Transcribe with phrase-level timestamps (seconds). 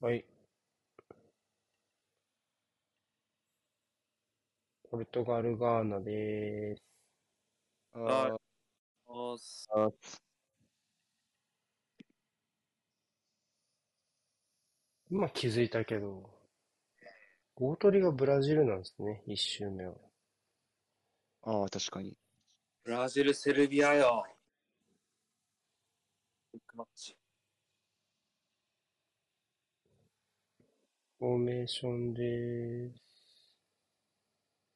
[0.00, 0.24] はい。
[4.90, 7.98] ポルトガル、ガーナでーす。
[7.98, 8.38] は
[9.06, 9.68] おす。
[9.74, 9.90] あ、
[15.10, 16.30] 今気づいたけど、
[17.56, 19.94] 大トリがブラジルなんですね、一周目は。
[21.42, 22.14] ああ、確かに。
[22.84, 24.24] ブラジル、セルビアよ。
[26.52, 27.15] ビッグマッチ。
[31.18, 33.06] フォーメーションでーす。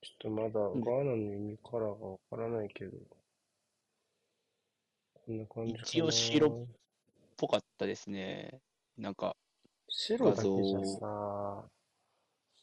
[0.03, 2.99] ちょっとまだガうんーナの意味カラーがわからないけど、
[5.15, 6.11] こんな感じか一応な。
[6.11, 6.53] 白っ
[7.37, 8.61] ぽかったですね。
[8.99, 9.37] なんか、
[9.91, 11.69] 白だけじゃさ、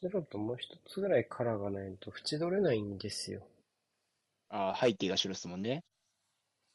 [0.00, 3.46] 白ともう一つぐらいカラーがないと縁取れないんですよ。
[4.50, 5.84] あー背景が白ですもんね。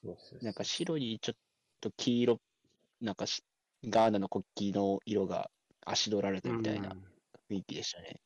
[0.03, 1.35] そうそうそうなんか白にちょっ
[1.81, 2.39] と黄色、
[3.01, 3.43] なんかし
[3.85, 5.49] ガーナの国旗の色が
[5.85, 7.03] あし取られたみたいなうん。
[7.49, 8.19] 雰囲気でしたね。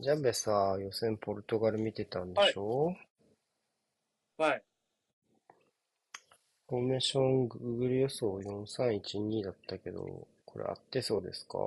[0.00, 2.96] ジャベさ、予選ポルトガル見てたんでしょ、
[4.38, 4.62] はい。
[6.68, 11.58] フォーメーション、グーグル予想4312だったけど、これ合ってそうですか？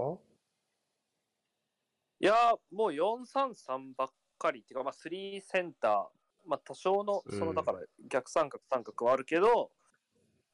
[2.20, 4.10] いやー、もう433ばっ
[4.40, 4.62] かり。
[4.62, 6.08] っていうか、まあ、3センター、
[6.48, 7.40] まあ、多少の、うん。
[7.40, 9.72] その、だから、逆三角、三角はあるけど、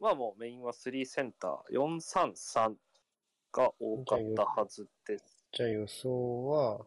[0.02, 2.74] まあ、もうメインは3センター、433
[3.54, 5.46] が多かったはずです。
[5.54, 6.84] じゃあ予想は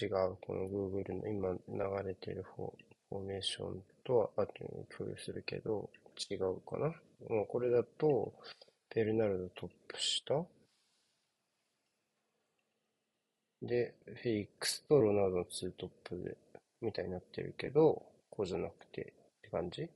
[0.00, 0.36] 違う。
[0.40, 2.72] この Google の今流れてるフォ
[3.08, 5.90] フォーメーションとは後に共有するけど、
[6.30, 6.94] 違うかな。
[7.28, 8.32] もうこれだと、
[8.94, 10.46] ベルナルドトップ下
[13.62, 16.36] で、フェリックスとロナウドのツートップで、
[16.80, 19.04] みたいになってるけど、こうじゃなくてっ
[19.42, 19.90] て感じ？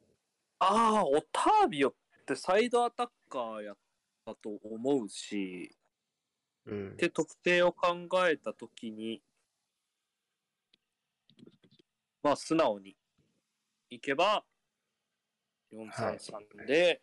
[0.67, 1.95] ああ、オタービオっ
[2.27, 3.77] てサイドアタッカーやっ
[4.25, 5.71] たと思うし、
[6.65, 6.97] うん。
[6.97, 9.21] で、特定を考えたときに、
[12.23, 12.97] まあ、素直に
[13.91, 14.43] いけば、
[15.71, 17.03] 433で、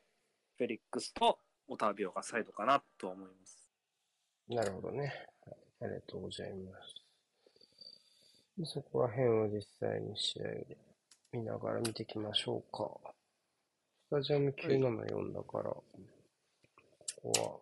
[0.57, 3.69] フェリックスとオタービオがサイドかなとは思います。
[4.47, 5.27] なるほどね。
[5.45, 6.95] はい、ありがとうございます。
[8.57, 10.77] でそこら辺は実際に試合で
[11.31, 13.13] 見ながら見ていきましょうか。
[14.11, 15.85] スタジアム974だから、こ
[17.23, 17.59] こは、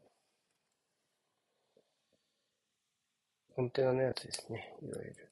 [3.55, 5.31] コンテナのやつですね、いわゆる。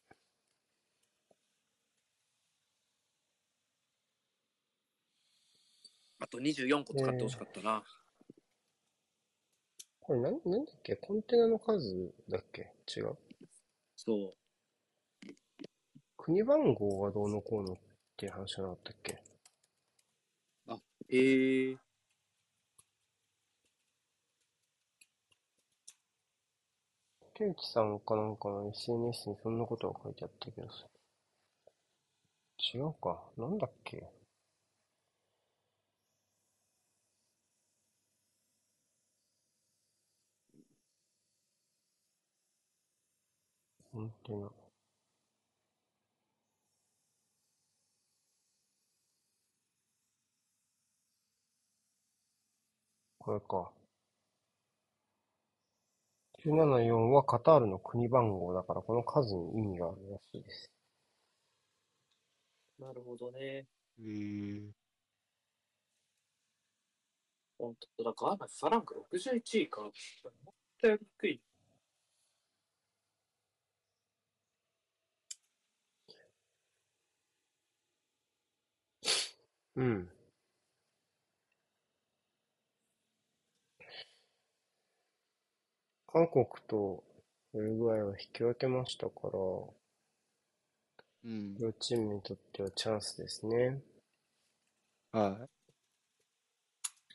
[6.19, 7.83] あと24個使ってほしかったな。
[10.01, 10.97] これなん、なんだっけ？
[10.97, 12.71] コンテナの数だっけ？
[12.95, 13.17] 違う？
[13.95, 14.35] そう。
[16.15, 17.77] 国番号がどうのこうのっ
[18.15, 19.26] ていう話じゃなかったっけ？
[21.09, 21.77] えー、
[27.35, 30.87] 竹内さんかなんかの SNS にそんなことが書いてあったけどさ。
[32.71, 33.31] 違うか。
[33.35, 34.07] なんだっけ？
[43.91, 44.49] コンテナ。
[53.27, 53.69] これか。
[56.45, 60.71] 974はカタールの国番号だから、この数に意味があるらしいです。
[62.79, 63.39] なるほどね。
[63.39, 64.61] へー
[67.59, 69.81] 本当だ、ガーナ、ファランク61位か。
[69.81, 69.93] 思っ
[70.81, 71.41] たより低い。
[79.75, 80.16] うん。
[86.17, 87.03] 韓国と
[87.53, 89.37] ウルグアイは引き分けましたから、
[91.25, 91.55] うん。
[91.59, 93.79] 両チームにとってはチャンスですね。
[95.11, 95.49] はい。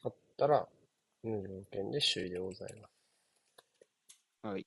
[0.05, 0.69] 勝ったら、
[1.25, 2.93] 無条件で首位でございます。
[4.47, 4.67] はい。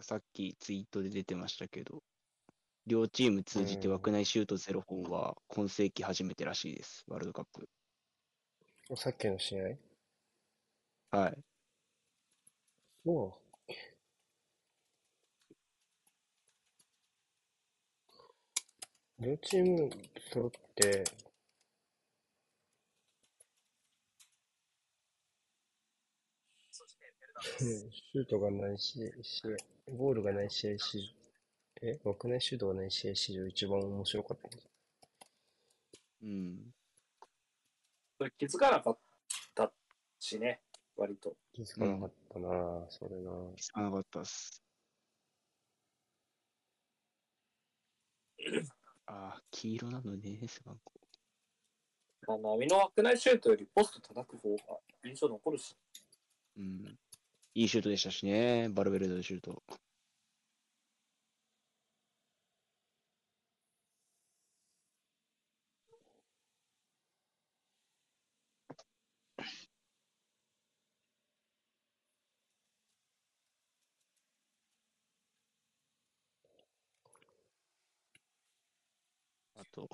[0.00, 2.02] さっきツイートで出てましたけど、
[2.86, 7.68] 両チーム通じて枠内シュート0本は今世紀初めてらしいです、ワールドカップ。
[8.96, 9.60] さっきの試
[11.12, 11.16] 合？
[11.18, 11.38] はい。
[13.04, 13.40] そ
[19.18, 19.22] う。
[19.22, 19.90] 両チーム
[20.32, 21.04] 揃って、
[27.60, 29.50] うんシュートがないし、試合
[29.96, 31.19] ゴールがない試合史上、
[31.82, 34.68] え、枠内シュートがない試合史上一番面白かったんです。
[36.22, 36.74] うん。
[38.18, 38.98] それ気づかなかっ
[39.54, 39.72] た
[40.18, 40.60] しね、
[40.94, 41.34] 割と。
[41.54, 43.30] 気づかなかったな、それな。
[43.56, 44.62] 気づかなかったっす。
[49.06, 50.92] ああ、黄色なのね、背番号。
[52.26, 55.74] まあ、波の枠内シュートよりポスト叩く方が印象残るし。
[56.58, 56.98] うん。
[57.54, 59.62] いいシュートでしたしね、バルベルデのシュート。
[79.72, 79.88] と、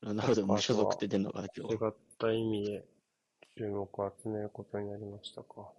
[0.00, 1.74] ロナウド無所属って出んのかな、今日。
[1.74, 2.84] 違った意味で
[3.56, 5.72] 注目を集めることになりましたか。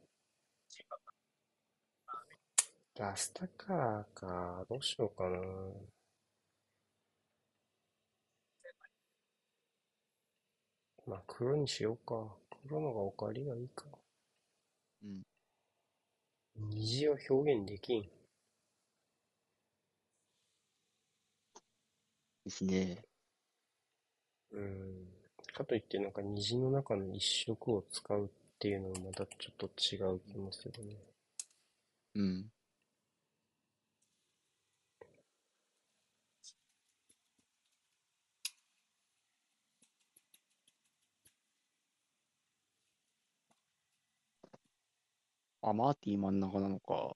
[2.98, 4.66] ラスタカラーか。
[4.70, 5.40] どうしようかな。
[11.08, 12.36] まあ、黒にしようか。
[12.68, 13.86] 黒のがおかわりがいいか。
[15.04, 15.24] うん。
[16.70, 18.21] 虹を表現できん。
[22.46, 23.04] ですね。
[24.52, 25.08] うん。
[25.54, 28.30] かといって、なんか虹の中の一色を使うっ
[28.60, 30.96] ていうのもまたちょっと違う気もするね。
[32.16, 32.52] うん。
[45.64, 47.16] あ、マーティ真ん中なのか。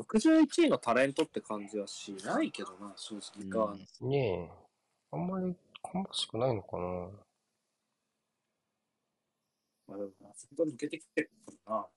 [0.00, 3.72] 61位のタレントって感じはしないけどな、正直が。
[3.72, 4.50] うんねえ。
[5.10, 6.82] あんまり芳しくないのかな。
[9.86, 11.88] まあでもな、ずっと抜けてきてるからな。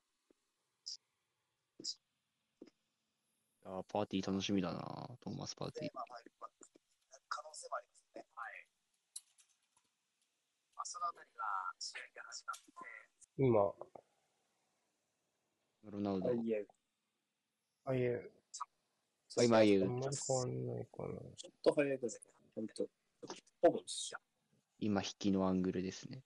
[3.63, 4.79] あーパーティー楽しみだな、
[5.21, 5.91] トーマスパーティー。
[5.93, 6.05] まあ
[7.29, 8.25] 可能性もありますね。
[8.35, 8.67] はい。
[10.75, 11.43] まあ、そのあたりが
[11.79, 12.71] 試合が始まって、
[13.37, 13.73] 今、
[15.91, 16.29] ロナウド。
[17.85, 18.31] ああいう、
[19.37, 21.09] あ今ああいうあんまり変わんないかな。
[21.35, 22.17] ちょっと早いぐらい。
[22.55, 22.87] ほんと。
[23.61, 24.17] ほぼ一緒。
[24.79, 26.21] 今、引きのアングルですね。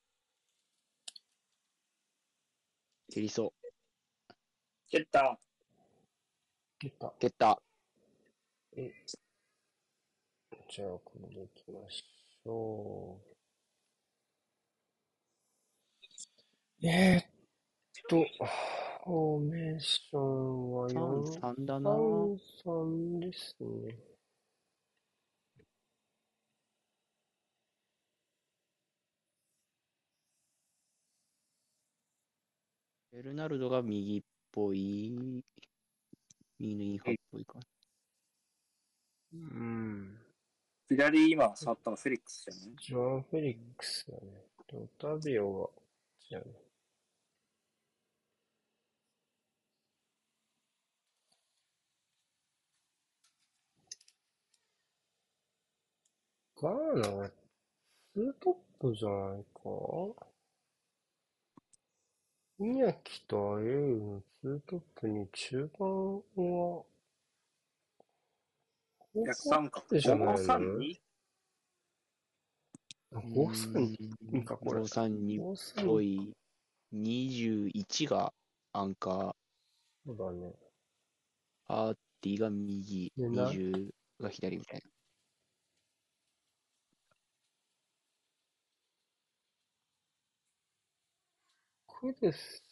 [3.11, 4.33] 蹴りそう。
[4.89, 5.39] 蹴った。
[6.79, 7.13] 出た。
[7.19, 7.61] 蹴った。
[8.77, 8.91] え、
[10.69, 13.19] じゃあ、これでいきましょ
[16.81, 16.87] う。
[16.87, 17.34] えー、っ
[18.07, 18.23] と、
[19.05, 21.89] フォーメーションは4、3だな。
[21.91, 23.97] 3、3ですね。
[33.11, 35.43] ベルナルドが右っぽい。
[36.59, 37.59] 右のインハーっぽいか。
[39.33, 40.19] うん。
[40.89, 42.75] 左今触ったのフェリックスじゃない？
[42.81, 44.21] ジョアン・フェリックスだね。
[44.67, 45.69] で、オタビオは、
[46.29, 46.64] じゃあね。
[56.65, 57.29] ガーナは、
[58.15, 59.69] ツートップじゃないか
[62.57, 66.83] 宮城とアエウのツートップに中盤は、
[69.13, 69.99] 逆三角。
[69.99, 70.99] じゃないの？532?
[73.13, 76.33] 5-3かこれ532っ5-3ぽい。
[76.95, 78.33] 21が
[78.73, 79.33] アンカー。
[80.07, 80.51] そうだね。
[81.67, 83.13] パーティーが右。
[83.15, 84.94] でな20が左みたいな。
[91.99, 92.63] クデス、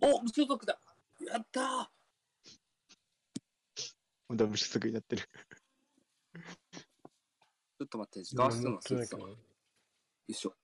[0.00, 0.78] お無所属だ
[1.26, 5.22] やったーダブル失速になってる。
[5.22, 9.28] ちょっと待って、時間するの忘れてたわ。
[9.28, 9.36] ね。
[10.26, 10.54] 一緒。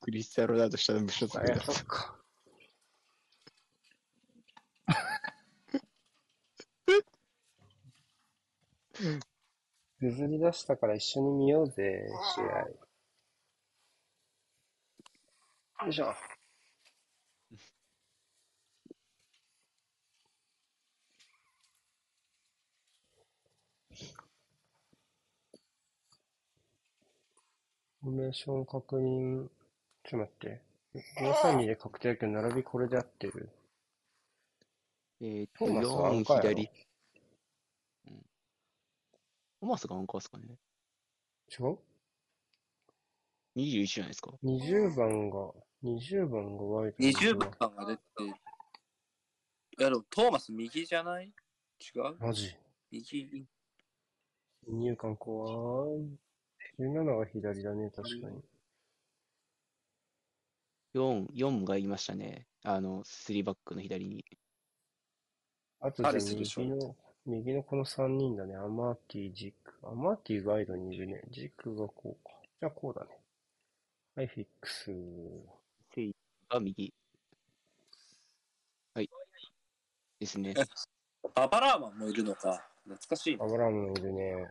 [0.00, 2.16] クリスティアーノ・ロナウド下の無所属あ、になってやそっか。
[10.00, 12.85] 譲り出したから一緒に見ようぜ、試合。
[15.84, 16.12] よいしょ。
[28.02, 29.48] フォーメーション確認。
[30.04, 30.62] ちょっと待って。
[30.94, 33.50] 532で確定だけど、並びこれで合ってる。
[35.20, 36.70] えーっと、トーマスはアン4カーやろ左。
[38.06, 38.16] うん。
[39.60, 40.44] トーマスがアンカーですかね。
[41.50, 41.78] 違う
[43.56, 44.30] ？21じゃないですか。
[44.42, 48.02] 20番が20番がワイド20番が出て、
[49.78, 51.26] いやでもトーマス右じゃない？
[51.94, 52.16] 違う？
[52.18, 52.56] マジ
[52.90, 53.46] 右？
[54.68, 56.18] 入管怖い。
[56.80, 58.42] 17が左だね、確かに。
[60.94, 62.46] 4、4がいましたね。
[62.64, 64.24] あの、3バックの左に。
[65.80, 68.56] あとじ右の、右のこの3人だね。
[68.56, 69.74] アマーティ、ジック。
[69.86, 71.22] アマーティワイドにいるね。
[71.30, 72.32] ジックがこうか。
[72.60, 73.10] じゃあこうだね。
[74.16, 74.90] はい、フィックス。
[76.50, 76.94] セイが右。
[78.94, 79.10] はい。
[80.20, 80.54] ですね。
[81.34, 82.68] ババラーマンもいるのか。
[82.84, 83.44] 懐かしいな。
[83.44, 84.50] アブラムもいるね。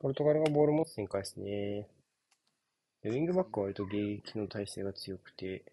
[0.00, 1.88] ポルトガルがボール持つ展開ですね。
[3.02, 5.64] でウィングバックは割と迎撃の体勢が強くて、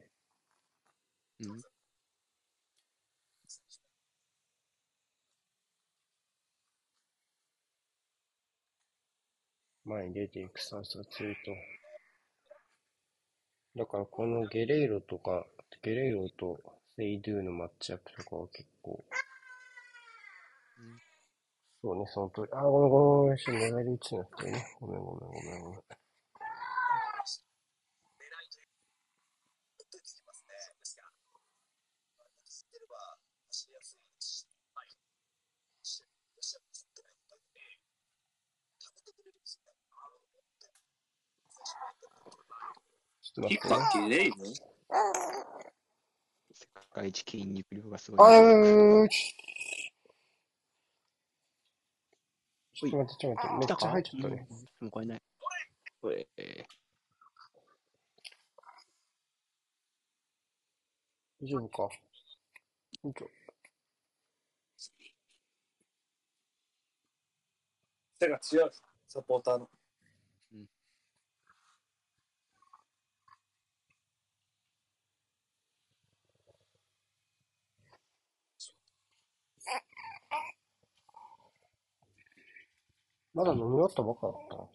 [1.42, 1.62] うん。
[9.86, 11.52] 前に出ていくスタンスが強いと。
[13.76, 15.46] だからこのゲレイロとか、
[15.82, 16.60] ゲレイロと
[16.96, 19.04] セイドゥのマッチアップとかは結構、
[20.80, 21.06] うん
[21.82, 22.48] そうね、その通り。
[22.52, 24.66] あ、ごめんごめんごめん、ちょっと狙いで打ちなくてね。
[24.80, 25.80] ごめんごめんごめんごめん。
[43.36, 43.58] ちょっと待ってね。
[43.58, 44.56] キッカーゲレイロ世
[46.94, 48.36] 界一筋肉量がすあごい。
[48.38, 49.10] ー
[52.74, 53.58] ちょっと待って、ちょっと待って。
[53.58, 54.48] めっちゃ来たか入っちゃったね。。
[54.50, 55.22] うんもうこれない。
[56.02, 56.66] これ、え
[61.42, 61.84] 大丈夫か？
[61.84, 61.90] よ
[63.04, 63.30] いしょ
[68.18, 68.72] 手が強い。
[69.10, 69.70] サポーターの。
[83.36, 84.70] まだ飲み終わったばっかだった。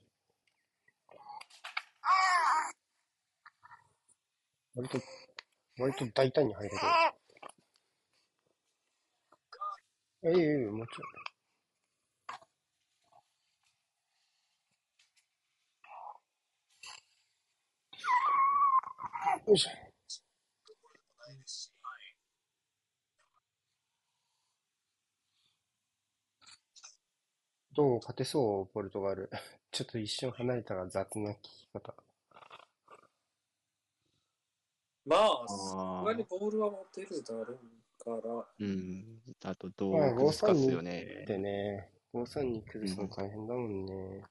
[4.77, 5.01] 割と、
[5.79, 6.77] 割と大胆に入れる。
[10.25, 10.91] えいえいもち
[19.39, 19.49] ろん。
[19.49, 19.90] よいしょ。
[27.73, 29.31] どう勝てそう、ポルトガル。
[29.71, 31.95] ちょっと一瞬離れたが雑な聞き方。
[35.07, 38.47] まあ、あーさすがにボールは持てるだろうから。
[38.59, 39.23] うん。
[39.45, 41.25] あと、どまあ、う崩すかっすよ532ね。
[41.27, 44.25] でね、532崩すの大変だもんね。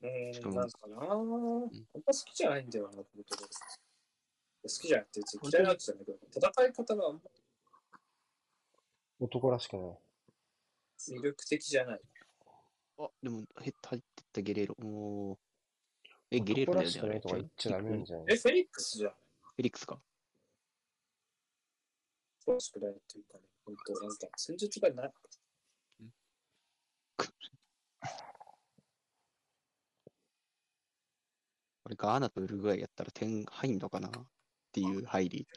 [0.00, 1.12] うーん、なんかなぁ。
[1.12, 1.36] あんま
[1.68, 1.70] 好
[2.12, 3.48] きじゃないんだよな、ポルトガル。
[3.48, 7.20] 好きじゃなくて、別に嫌いなわけじゃないけど、戦い方があんま
[9.20, 9.98] 男らしくない。
[11.10, 12.00] 魅力的じゃない。
[12.98, 14.00] あ、でも、へ入ってっ
[14.32, 14.76] たゲレーロ。
[14.78, 15.38] おー。
[16.30, 17.10] え、ゲレーロだよね、男らしくあれ。
[17.12, 17.96] ないとか言っちゃダメな。
[17.96, 18.04] ん。
[18.04, 18.26] じゃない。
[18.30, 19.12] え、フェリックスじゃん。
[19.12, 20.00] フェリックスか。
[22.46, 22.92] 欲しくない。
[22.92, 23.20] ってい。
[23.20, 25.12] うかね、本当なんか、戦術がない。
[31.82, 34.12] これガーナとウルグアイやったら点入んのかなっ
[34.72, 34.84] てい。
[34.84, 35.48] う入り。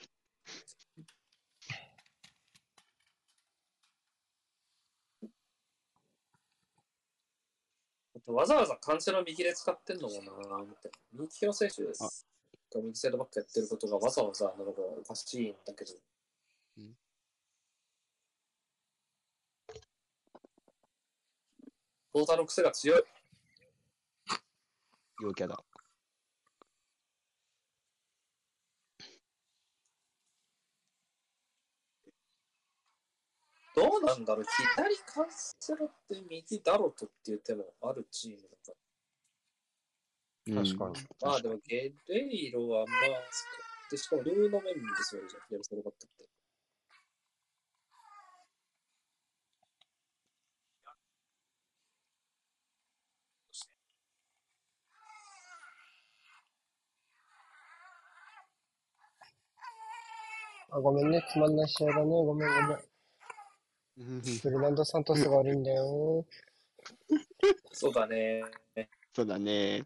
[8.28, 11.00] わざわざカンセロ右で使ってんのもなぁ、みたいな。
[11.14, 12.26] 右利きの選手です。
[12.74, 15.94] が右サイドバックやってることがわざわざなのがおかしいんだけど。
[16.78, 16.96] うん
[22.14, 23.04] ポーターの癖が強い。
[25.22, 25.65] 陽キャだ。
[33.76, 38.74] どうなんだろう左カンセロって右ダロトっていう手もあるチームだから。
[40.48, 41.08] うん確かに。
[41.22, 46.30] まあでもゲレイロはまあ、でしかもルーのメンですよね、左サイドバックって。
[60.76, 61.24] あ、ごめんね。
[61.32, 62.04] つまんない試合だね。
[62.04, 62.95] ごめんごめん。
[63.98, 66.26] うんフェルナンド・サントスが悪いんだよ。
[67.72, 68.44] そうだね。
[69.14, 69.84] そうだね。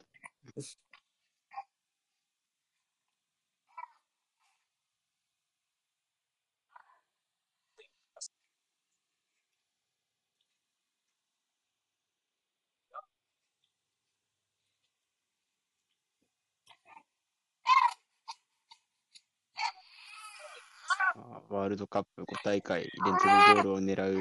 [21.49, 24.19] ワールドカップ5大会連続ゴールを狙う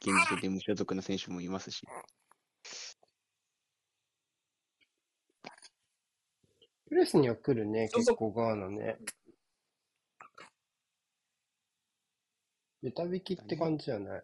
[0.00, 1.86] 現時点で無所属な選手もいますし。
[6.88, 8.96] プレスには来るね、結構ガーナね。
[12.82, 14.22] ベタ引きって感じじゃない？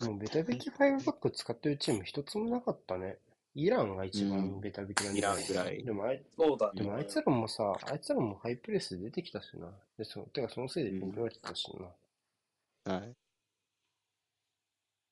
[0.00, 3.18] もうベタ引き5バック使ってるチーム一つもなかったね。
[3.54, 6.82] イランが一番ベタ引きなんイランぐらいでもあいそうだね。
[6.82, 9.68] でもあいつらもさ、あいつらもハイプレスで出てきたしな。
[9.98, 11.68] で、そてかそのせいで見られてたし
[12.86, 12.92] な。
[12.94, 13.16] はい。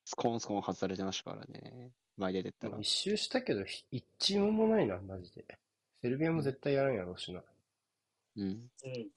[0.04, 1.90] スコーンスコーン外されてましたからね。
[2.16, 2.88] 前出てったら一。
[2.88, 5.44] 周したけど、ひ一チームもないな、マジで。
[6.00, 7.42] セルビアも絶対やらんやろうしな。
[8.36, 8.48] うん。
[8.48, 9.10] うん。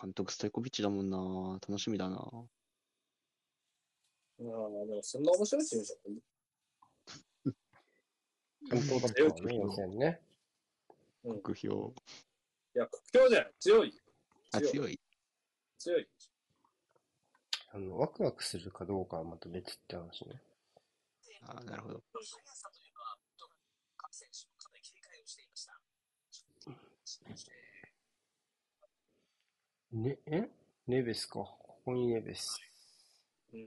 [0.00, 1.58] 監督ストイコビッチだもんな。
[1.66, 2.48] 楽しみだな。
[4.38, 6.22] まあ、でもそんな面白いチームじゃない。
[8.70, 10.20] 本当だったわね、予選ね。
[11.24, 11.76] 目標。
[11.76, 11.90] い
[12.74, 13.54] や、屈強じゃない。
[13.58, 14.00] 強い。
[14.52, 15.00] あ、強い強い。
[15.78, 16.08] 強い。
[17.72, 20.40] あの、ワクワクするかどうかはまた別って話ね。
[21.42, 22.02] あなるほど。
[29.90, 30.48] ね、え？
[30.86, 31.34] ネベスか。
[31.34, 32.60] ここにネベス。
[33.52, 33.66] うん。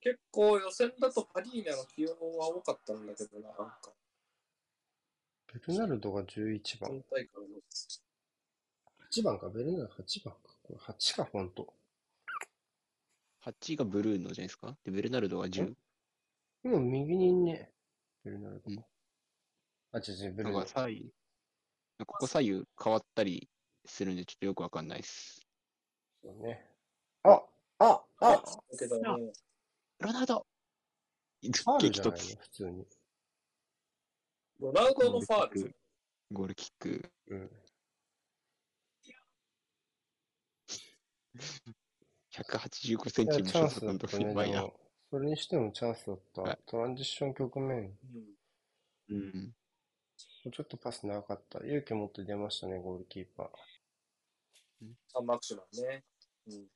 [0.00, 3.92] 結構予選だとパリーナの起用は多かったんだけどな、なんか。
[5.52, 6.90] ベルナルドが11番。
[6.92, 7.58] 今大会の。
[9.10, 10.40] 8番か、ベルナルド8番か。
[10.62, 11.74] これ8か、フォント。
[13.44, 14.76] 8がブルーノじゃないですか？
[14.84, 15.74] で、ベルナルドが10。
[16.64, 17.72] 今右にね、
[18.24, 18.84] ベルナルドうんか。
[19.92, 20.60] あ、違う違う、ベルナルド。
[20.60, 21.12] か左右、
[22.00, 23.48] ここ左右変わったり
[23.86, 25.46] するんで、ちょっとよくわかんないです。
[26.22, 26.70] そうね。
[27.22, 27.42] あ
[27.78, 29.32] ああだけどね、
[30.00, 30.46] ロナウド
[31.42, 32.36] ファールじ激突ゃないの？
[32.40, 32.86] 普通に。
[34.60, 35.76] ロナウドのファール。
[36.32, 37.10] ゴールキック。
[37.28, 37.50] うん。
[42.32, 44.08] 185センいや、チ無チャン所属のスだったね。
[44.08, 44.60] 時やばいな。
[44.60, 44.80] でも、
[45.10, 46.42] それにしてもチャンスだった。
[46.42, 47.98] はいトランジション局面、
[49.08, 49.16] うん。
[49.16, 49.54] うん。
[50.52, 51.58] ちょっとパス長かった。
[51.60, 53.48] 勇気持って出ましたね、ゴールキーパー。
[55.12, 56.04] サンマークシュマンね。
[56.48, 56.66] うん。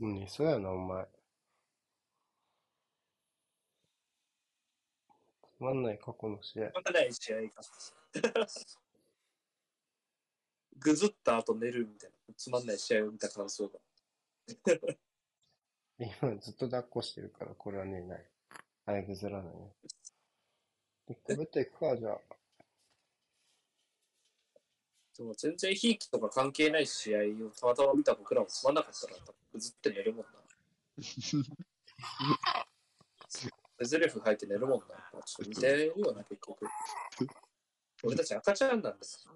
[0.00, 1.06] うん、そうやな、お前。
[5.56, 6.70] つまんない過去の試合。
[6.74, 7.48] またない試合が。
[10.78, 12.34] ぐずった後寝るみたいな。
[12.36, 13.78] つまんない試合を見た感想が。
[15.98, 18.24] 今ずっと抱っこしてるから、これはね、ない。
[18.86, 19.72] あいぐずらないね。
[21.08, 22.20] 一個ベッド行くか、じゃあ。
[25.16, 29.14] でも全然ひいきとか関係ない試合をたまたま見た僕らもつまんなかったら、
[29.52, 30.30] ぐずって寝るもんな。
[33.84, 34.86] ゼレフ入って寝るもんな。
[35.24, 36.66] ちょっと見てるよな、結局。
[38.02, 39.28] 俺たち赤ちゃんなんです。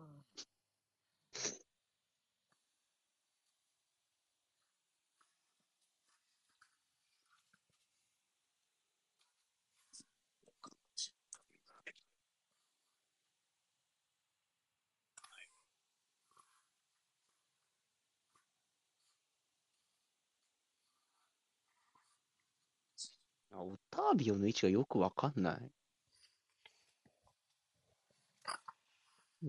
[23.58, 25.72] あオタービオの位置がよくわかんない。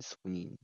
[0.01, 0.57] そこに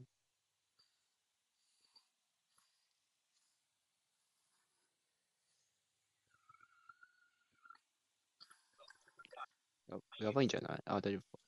[9.88, 10.82] ややばいんじゃない？
[10.86, 11.40] あ、大丈夫か。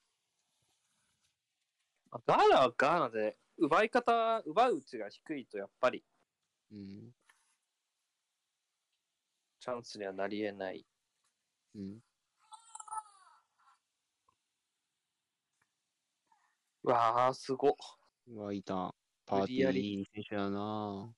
[2.27, 6.03] ガーナはガーナで、奪い方、奪ううちが低いと、やっぱり
[6.71, 7.11] うん。
[9.59, 10.85] チャンスにはなり得ない。
[11.77, 11.99] うん。
[16.83, 17.71] うわあ、すごっ。
[18.29, 18.95] うわ、いた。
[19.25, 21.13] パーティーいい選手だな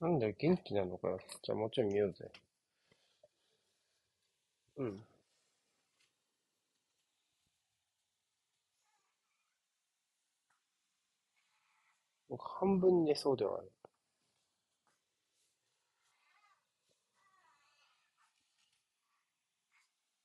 [0.00, 1.18] なんだよ、元気なのかよ。
[1.42, 2.30] じゃあもうちょい見ようぜ。
[4.76, 5.04] うん。
[12.28, 13.72] 僕半分寝そうではある。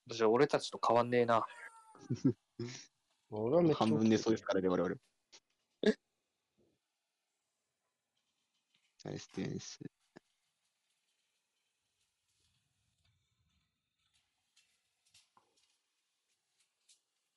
[0.07, 1.45] じゃあ、俺たちと変わんねえな。
[3.31, 4.95] 俺はめっちゃ半分寝そうですからね、我々。
[9.05, 9.79] ナイスディフェンス。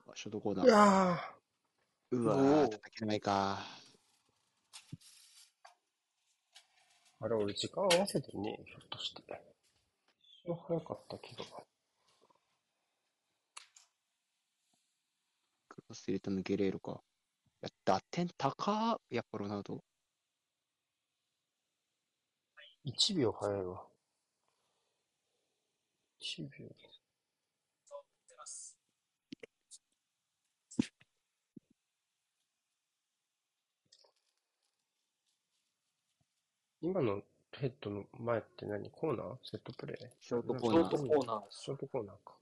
[0.08, 0.62] あショートコーナ
[2.12, 2.22] うー。
[2.22, 3.58] わー、叩けないか。
[7.18, 9.22] あれ、俺時間合わせてね、ひょっとして。
[10.44, 11.44] 一瞬早かったけど。
[15.86, 17.00] クロス入れたのゲレーロか。
[17.62, 19.82] いや、打点高っやっぱロナウド。
[22.84, 23.82] 1秒早いわ。
[26.20, 26.66] 1秒。
[36.82, 37.22] 今の
[37.52, 38.90] ヘッドの前って何？
[38.90, 39.36] コーナー？
[39.42, 41.16] セットプレーショートコショートーナー。
[41.16, 41.40] コーナー。
[41.50, 42.34] ショートコーナーか。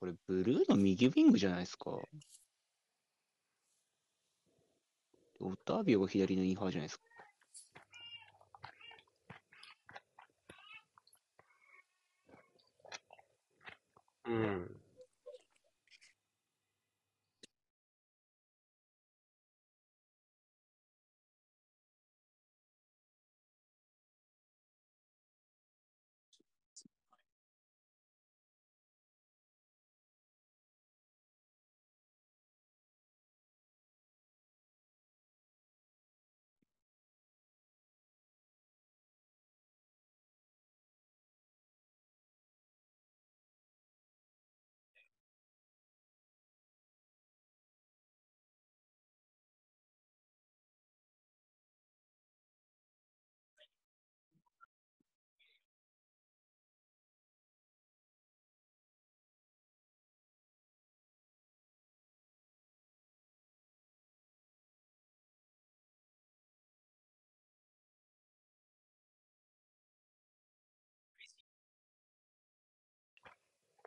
[0.00, 1.90] これ、ブルーの右ウィングじゃないですか。
[5.40, 7.04] オタービオが左のインハーじゃないですか。
[14.26, 14.77] うん。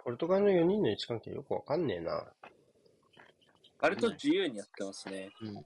[0.03, 2.33] ポルトガルの4人の位置関係よくわかんねえな。
[3.79, 5.29] 割と自由にやってますね。
[5.41, 5.65] うん。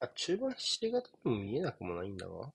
[0.00, 2.52] あ、中盤ひし形にも見えなくもないんだわ。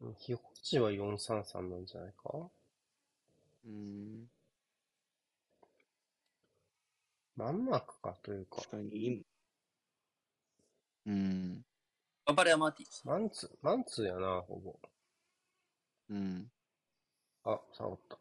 [0.00, 2.50] うん非保持は433なんじゃないか？
[3.66, 4.28] うん。
[7.36, 9.22] マンマークかというか、確かに、今
[11.06, 11.64] うん。
[12.26, 12.86] 頑張れ、アマーティ。
[13.04, 14.78] マンツー、マンツーやな、ほぼ。
[16.10, 16.50] うん。
[17.44, 18.18] あ、サボった。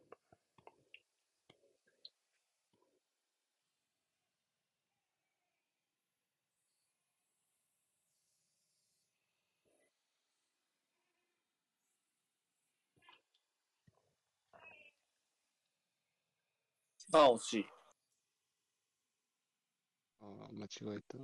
[17.13, 17.65] あ、惜しい。
[20.21, 21.17] ああ、間違えた。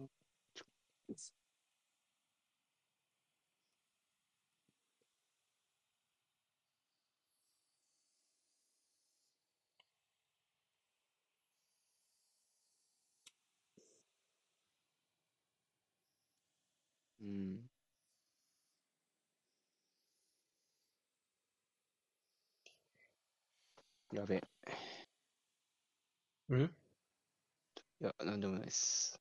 [17.22, 17.70] うん。
[24.12, 24.42] やべ。
[26.50, 26.70] ん？
[28.02, 29.20] いや、なんでもないです。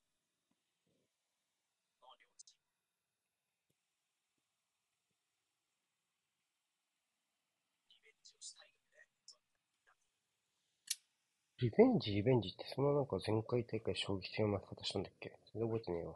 [11.61, 15.37] リベンジ、リベンジって、そんななんか前回大会衝撃的な負け方したんだっけ？
[15.53, 16.15] 全然覚えてねえわ。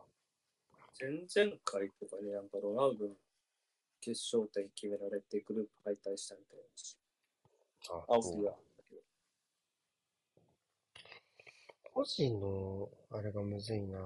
[1.03, 3.15] 前々回とかね、なんかロナウドの
[4.01, 6.97] 決勝点決められてグループ敗退したみたいなし。
[7.91, 8.53] あ、あ、そういや。
[11.93, 13.99] 個人の、あれがむずいな。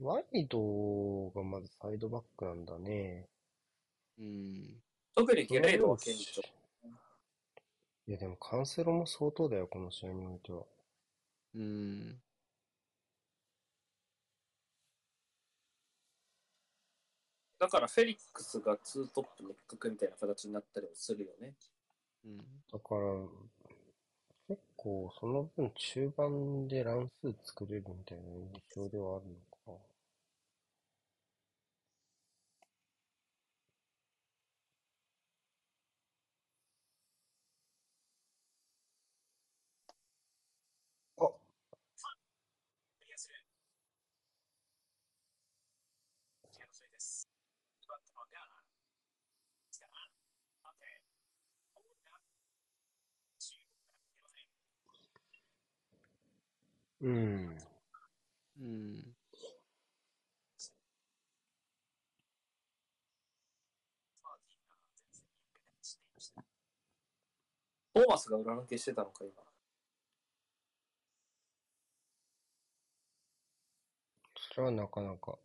[0.00, 3.28] ワイドがまずサイドバックなんだね。
[4.18, 4.82] うん。
[5.14, 6.42] 特にゲレーロは顕著。
[8.06, 10.64] いやでもカンセロも相当だよ、この試合においては。
[11.54, 12.18] うん。
[17.60, 21.52] だからフェリックスがツートップの一角みたいな形になったりもするよね。
[22.24, 22.38] うん。
[22.72, 23.00] だから、
[24.48, 29.49] 結構その分中盤で乱数作れるみたいな印象ではあるの
[57.00, 57.56] うん。
[58.60, 59.14] うん。
[67.94, 69.32] トーマスが裏抜けしてたのか、今。
[74.54, 75.38] それはなかなか。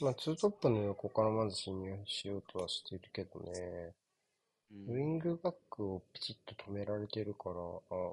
[0.00, 3.92] まあ、ツートップの横からまず侵入しようとはしてるけどね。
[4.72, 8.12] うんウィングバックをピチッと止められてるから、あ、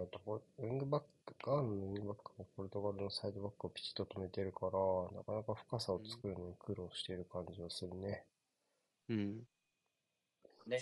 [0.00, 4.72] えっと、ポウィングバック、ガーンのウィングバックがポルトガルのサイドバックをピチッと止めてるから、
[5.18, 8.24] なかなか深さを作るのに苦労している感じはするね。
[9.10, 9.46] うん。
[10.66, 10.78] ね。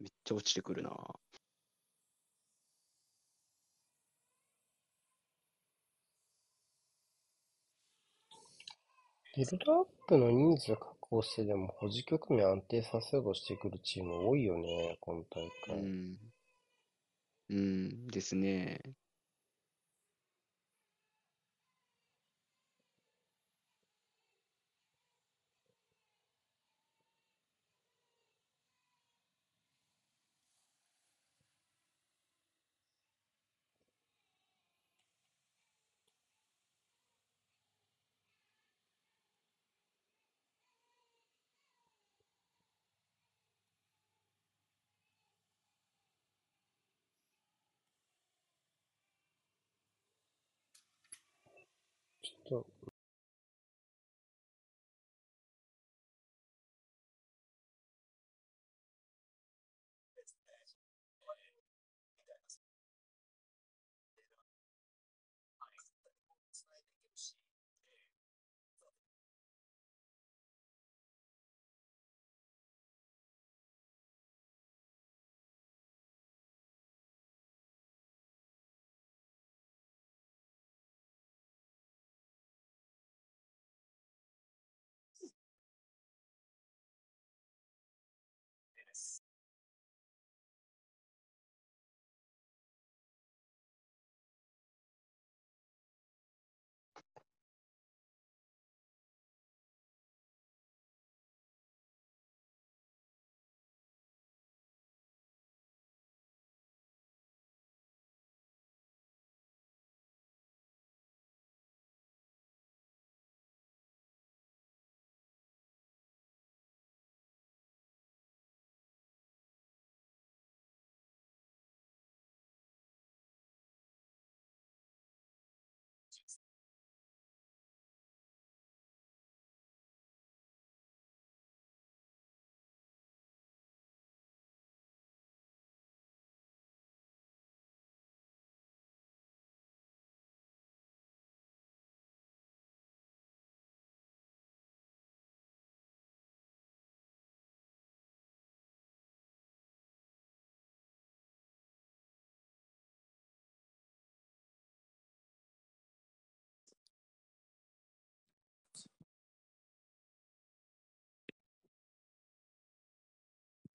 [0.00, 0.90] め落ちてくるな。
[9.36, 15.76] ビルドアップの人数確保してでも保持局面安定させようとしてくるチーム多いよね、今大う会。
[15.76, 16.18] ん。
[17.50, 18.80] うんですね。
[52.48, 52.81] ちょっと、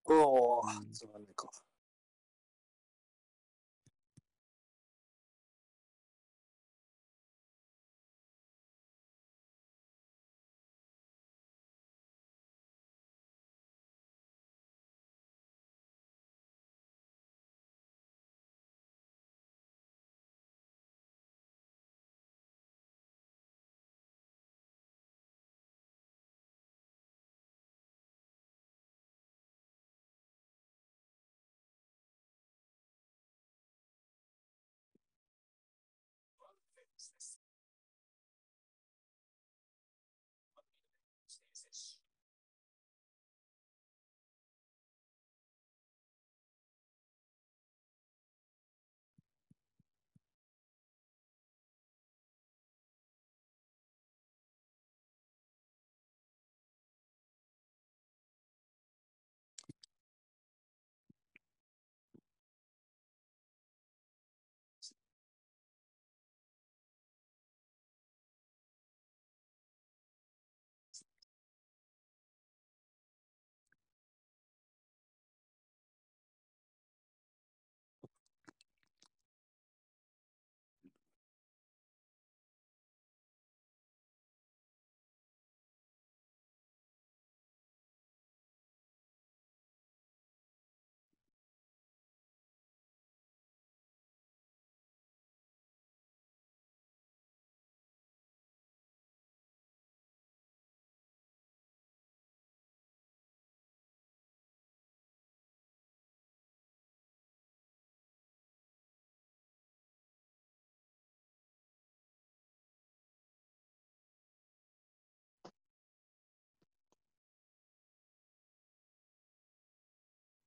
[0.09, 0.61] おお、
[0.93, 1.49] つまんねえか。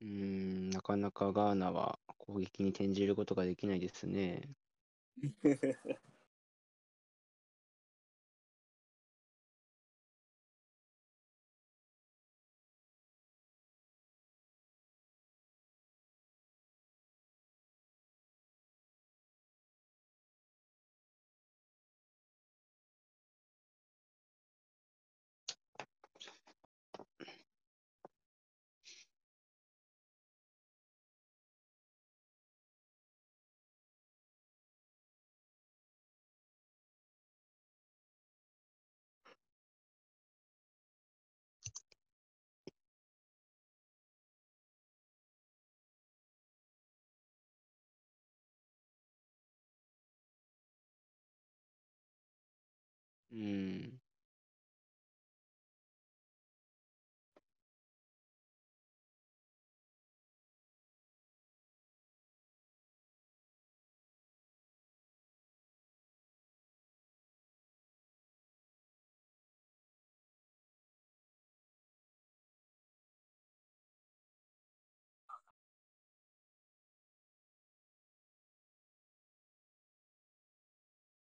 [0.00, 4.54] うん、なかなかガーナは攻撃に転じることができないですね。
[53.32, 54.00] うん。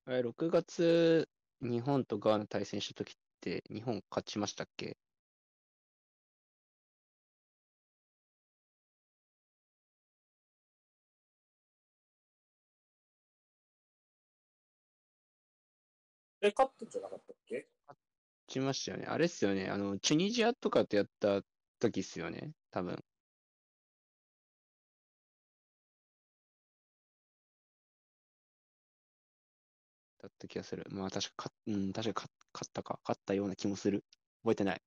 [0.06, 1.28] あれ、6月、
[1.62, 4.96] 日本とガーナ対戦したときって、日本勝ちましたっけ？
[16.42, 17.68] え、勝ったんじゃなかったっけ？
[17.86, 17.98] 勝
[18.48, 19.06] ちましたよね。
[19.06, 19.68] あれっすよね。
[19.68, 21.42] あの、チュニジアとかとやった
[21.80, 22.52] 時っすよね。
[22.70, 23.02] 多分。
[30.46, 30.86] った気がする。
[30.90, 33.00] まあ、確かか、うん、確か勝勝ったか。
[33.04, 34.04] 勝ったような気もする。
[34.42, 34.82] 覚えてない。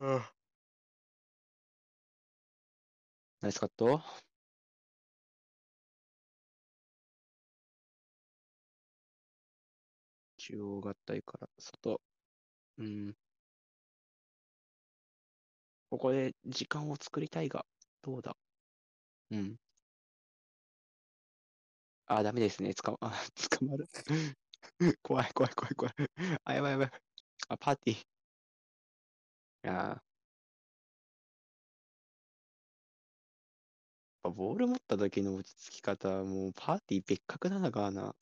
[0.00, 0.22] うん。
[3.40, 4.00] ナイスカット
[10.48, 12.00] 中央合体から外。
[12.78, 13.16] うん。
[15.92, 17.64] ここで時間を作りたいが、
[18.02, 18.36] どうだ？
[19.30, 19.58] うん。
[22.06, 22.74] あ、ダメですね。
[22.74, 23.12] つかま、あ、
[23.58, 23.86] 捕まる。
[25.02, 25.94] 怖い怖い怖い怖い。
[26.44, 26.90] あ、やばいやばい。
[27.48, 28.04] あ、パーティー。
[29.64, 30.02] いや。
[34.24, 38.14] やっぱボール持った時の落ち着き方はもうパーティー別格な、ガーナ。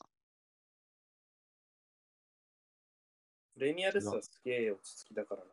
[3.57, 5.51] プレミアルスはすげえ落ち着きだからな。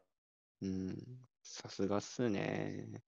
[0.62, 1.28] うん。
[1.41, 3.01] さすがっすね。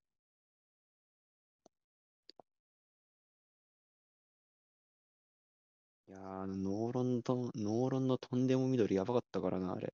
[6.08, 9.92] いやー、ノーロンと、ノーロンのとんでも緑やばかったからな、あれ。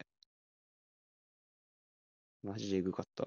[2.42, 3.24] マジでエグかった。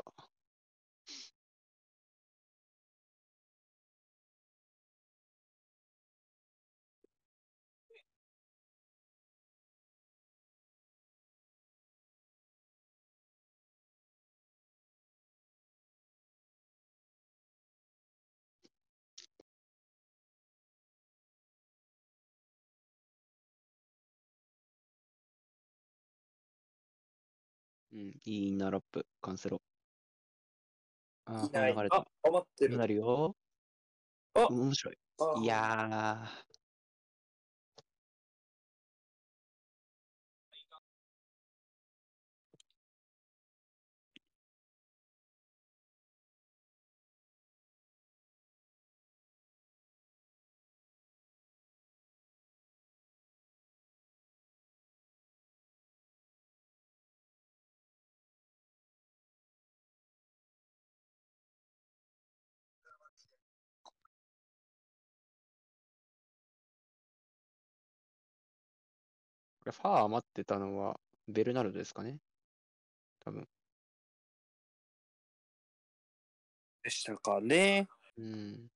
[27.96, 29.62] うん、いいな、ラップ、カンセロ。
[31.28, 31.90] あー、いない。
[31.92, 32.78] あ、余ってる。
[32.78, 33.34] なるよ。
[34.34, 34.98] あ面白い。
[35.18, 36.30] あいや
[69.68, 72.20] れファー余ってたのはベルナルドですかね？
[73.26, 73.48] 多分。
[76.84, 77.88] でしたかね。
[78.18, 78.70] うん。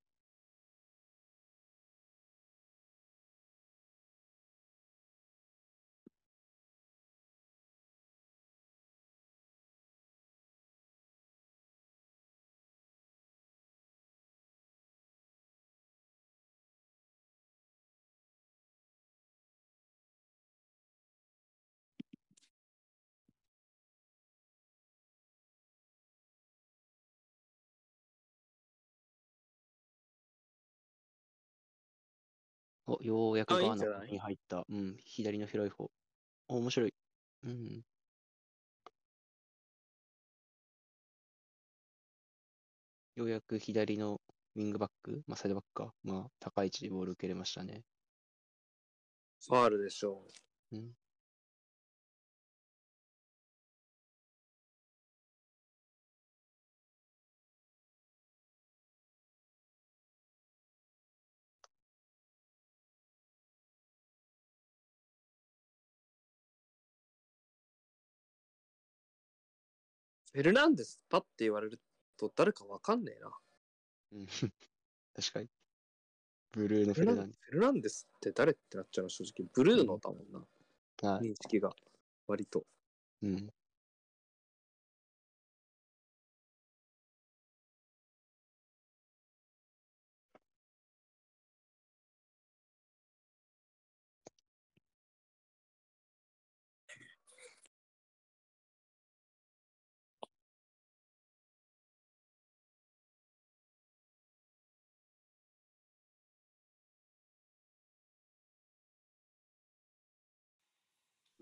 [33.00, 34.64] ようやくあいいガーナに入った。
[34.68, 35.90] うん、左の広い方。
[36.48, 36.94] お、面白い。
[37.44, 37.82] うん。
[43.16, 44.20] ようやく左の
[44.56, 45.94] ウィングバック、まあ、サイドバックか。
[46.02, 47.84] まあ、高い位置でボール受けれましたね。
[49.46, 50.26] ファールでしょ
[50.72, 50.78] うん。
[50.78, 50.82] う。
[50.82, 71.80] フェルナンデスパって言われる
[72.16, 73.30] と誰かわかんねえな。
[74.12, 74.26] うん
[75.14, 75.48] 確かに。
[76.52, 79.48] ブルーのフェルナンフェルナンフェルナンデスって誰ってなっちゃうの正直。
[79.52, 80.46] ブルーノだもんな。
[81.02, 81.30] デはい。
[81.30, 81.74] 認識が。
[82.26, 82.64] 割と。
[83.22, 83.52] うん。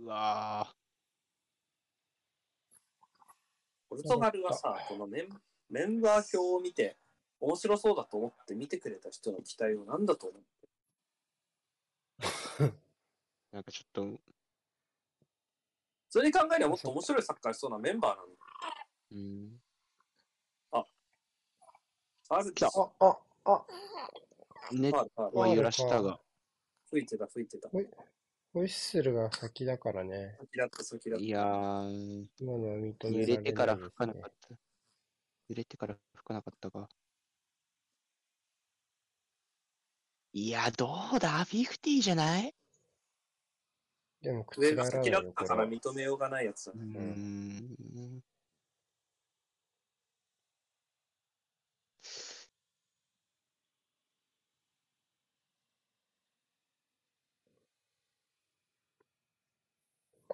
[0.08, 0.74] わ
[3.88, 5.28] ポルトガルはさ、このメン
[5.70, 6.96] メンバー表を見て、
[7.40, 12.72] 面白そうだと思って見てくれた人の期待を何だと思うー
[13.52, 14.20] なんかちょっと、
[16.10, 18.40] それに考えればもっと面白いサッカーしそうなメンバーなんだ。
[19.12, 19.62] うん。
[22.30, 23.66] ある来たあ、あ、あ、
[24.70, 26.20] ネッファールファールトは揺らしたが、
[26.90, 27.70] 吹いてた、吹いてた。
[28.52, 30.36] ホイッスルが先だからね。
[30.38, 31.24] 先だった、先だった。
[31.24, 34.48] いやー、今のは認められ揺れてから吹かなかった。
[35.48, 36.88] 揺れてから吹かなかったか。
[40.32, 40.86] いや、ど
[41.16, 42.54] うだ ?50 じゃない？
[44.20, 45.66] でも、上覆らないが先だっよ、たから。
[45.66, 46.98] 認めようがないやつだうーね。
[47.00, 48.22] ん。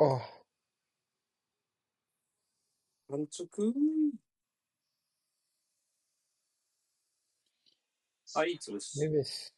[0.00, 0.44] あ、
[3.08, 3.72] 安直
[8.34, 9.08] あ、いい潰しネ。
[9.08, 9.54] ベス。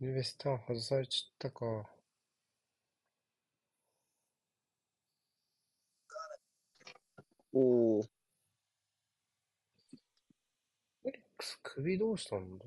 [0.00, 1.66] ネベスターン外されちゃったか。
[7.52, 8.08] おー。
[11.04, 12.64] エリックス首どうしたんだ？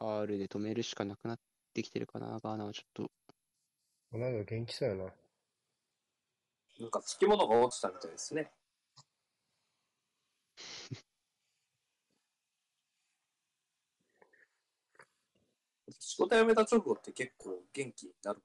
[0.00, 1.38] R で止めるしかなくなっ
[1.74, 3.10] てきてるかな、ガーナはちょっと。
[4.12, 5.04] ロナウド元気そうやな。
[6.78, 8.52] なんかつきものが落ちたみたいですね。
[15.98, 18.40] 仕事辞めた直後って結構元気になる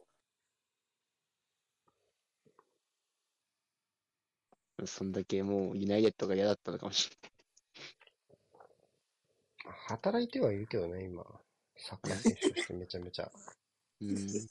[4.86, 7.10] そんだけもうユナイテッドが嫌だったのかもし
[9.88, 11.26] 働いてはいるけどね、今。
[11.78, 13.32] サッカー選手としてめちゃめちゃ。
[14.02, 14.50] うん。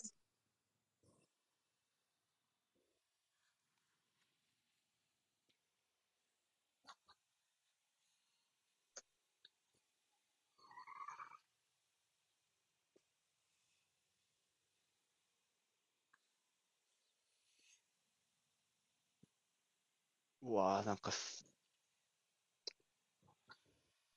[20.42, 21.49] うわーなんかす、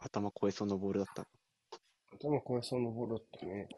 [0.05, 1.25] 頭越えそうなボールだった。
[2.13, 3.69] 頭超えそうなボールだったね。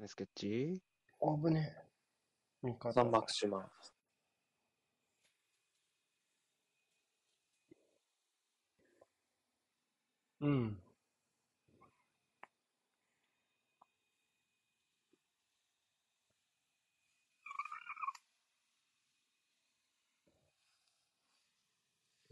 [0.00, 0.82] ナイスキャッチ
[1.22, 1.72] あぶね
[2.62, 2.66] え。
[2.66, 3.70] 味方サンマクシマン。
[10.44, 10.76] うん。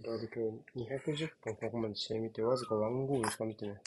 [0.02, 3.82] だって今日210分ここまで試合見て、わずかワンゴールしか見てない。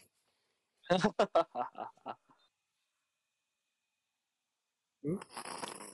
[5.07, 5.19] ん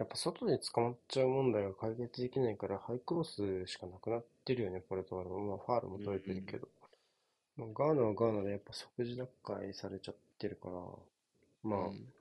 [0.00, 5.40] やっぱ外で捕まっちゃう問題が解決できないから、ハイクロスしかなくなってるよね、ポルトガルも。
[5.40, 6.68] まあ、ファールも取れてるけど。
[7.58, 10.74] まあガーナはガーナでやっぱ即時奪回されちゃってるから、
[11.62, 12.12] まあ、うん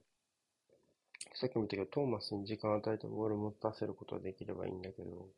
[1.33, 5.29] さっきも言ったけど、トーマスに時間を与えてボール持たせることができればいいんだけど、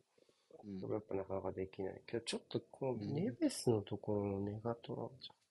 [0.66, 2.02] うんそれはやっぱなかなかできない。
[2.08, 5.10] けど、ちょっとこのうんネベスのところのネガトラは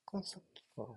[0.08, 0.42] 若干先
[0.76, 0.88] かな。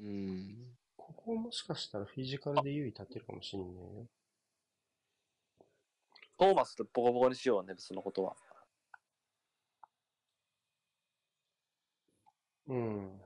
[0.00, 0.76] うん。
[1.16, 4.08] ここもしかしたらフィジカルで優位立てるかもしんないよ。
[6.38, 8.36] トーマスとボコボコにしようね、そのことは。
[12.66, 13.21] うん。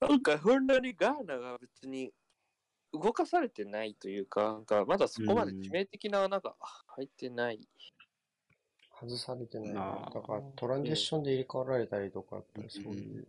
[0.00, 2.12] なんか、そんなにガーナが別に
[2.92, 6.54] 動かされてないというか、なんか、まだそこまで致命的な穴が
[6.86, 7.60] 入ってない。
[9.00, 9.74] 外されてないね。
[9.78, 13.26] あーだからトランジッションで入れ替わられたりとか、やっぱりそういう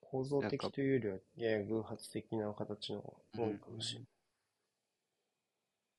[0.00, 3.00] 構造的というよりは、やや偶発的な形の
[3.36, 4.08] 多いかもしれない。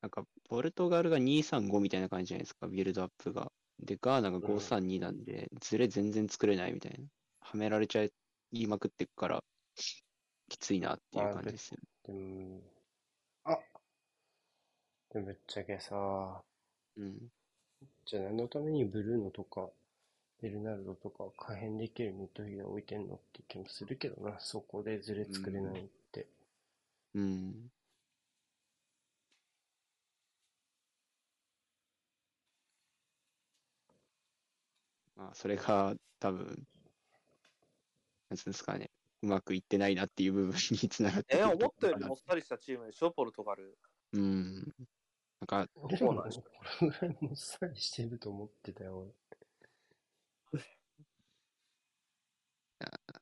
[0.02, 3.52] なんか、ポルトガルが235みたいな感じじゃないですか、ビルドアップが。
[3.80, 7.06] で、ガーナが532なんで、ズレ全然作れないみたいな。
[7.42, 8.12] はめられちゃい
[8.54, 9.44] 言いまくってっから、
[10.48, 11.80] きついなっていう感じですよ
[12.14, 12.62] ね。
[13.46, 13.58] あ
[15.12, 16.44] でもぶっちゃけさ、
[16.96, 17.32] うん。
[18.06, 19.70] じゃあ何のためにブルーノとか、
[20.42, 26.28] ベルナルドとか可変できるミッドフィーダー置いてんのって気もするけどな、そこでズレ作れないって。
[27.16, 27.72] うん。
[35.16, 36.68] まあ、それが多分、
[38.34, 38.90] なんつうんですかね、
[39.22, 43.78] うまくいってないなっていう部分につながってえ思ったよりともっさりしたチームでしょ、ポルトガル。
[44.14, 44.56] うん。
[44.56, 46.46] なんか、でも、そうなんですこ
[46.82, 49.12] れぐらいもっさりしてると思ってたよ、俺。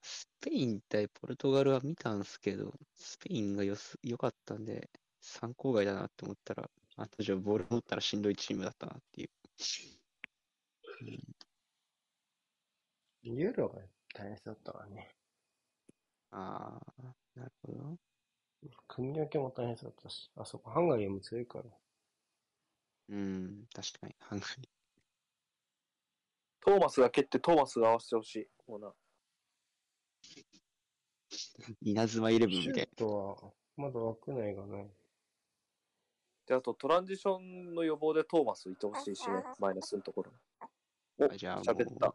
[0.01, 4.89] スペイン対ポルトガルは見たんですけど、スペインがよす良かったんで、
[5.20, 9.30] 参考外だなって思ったら、あとじゃあボール持ったらしんどいチームだったなっていう。
[13.24, 13.82] ユーロが
[14.14, 15.09] 大変だったからね。
[16.32, 17.03] ああ、
[17.36, 17.97] なるほど。
[18.88, 21.66] 組み分けも大変だったし、あそこハンガリーも強いから。
[23.09, 24.70] うん、確かに、ハンガリ
[26.62, 28.47] トーマスが蹴ってトーマスが合わせてほしい。
[28.68, 28.88] もうな。
[28.88, 28.93] ー。
[31.82, 34.88] 稲妻イレブンシューみたいトはまだ枠内がない。
[36.45, 40.32] で、あとトランジションの予防でトーマスいてほしいしね、 マイナスのところ。
[41.18, 41.36] お、な。
[41.36, 42.14] じゃあ喋った。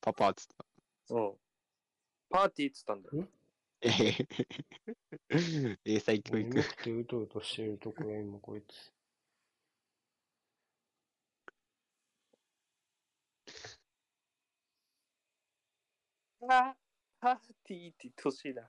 [0.00, 0.63] パパっつった。
[1.10, 1.34] うん。
[2.30, 3.28] パーティーっつったんだよ。
[3.80, 4.16] えへへ
[5.30, 6.60] へ英才教育持。
[6.60, 8.92] ってうとうとしてるところ今こいつ。
[16.48, 16.76] あ
[17.20, 18.66] パーティーって言ってほしいな。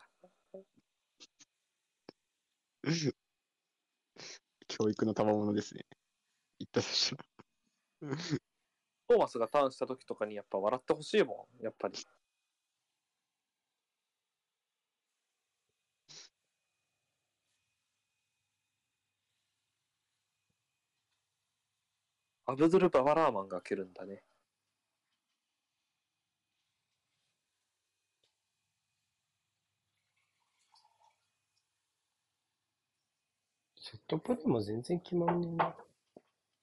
[4.67, 5.85] 教育の賜物ですね。
[6.59, 7.25] 言ったとしたら。
[9.07, 11.95] トーマスがターンした時とかにやっぱ笑ってほしいもん、やっぱり。
[22.47, 24.21] アブドゥル・ババラーマンが蹴るんだね。
[33.79, 35.75] セットプレーも全然決まんねえな。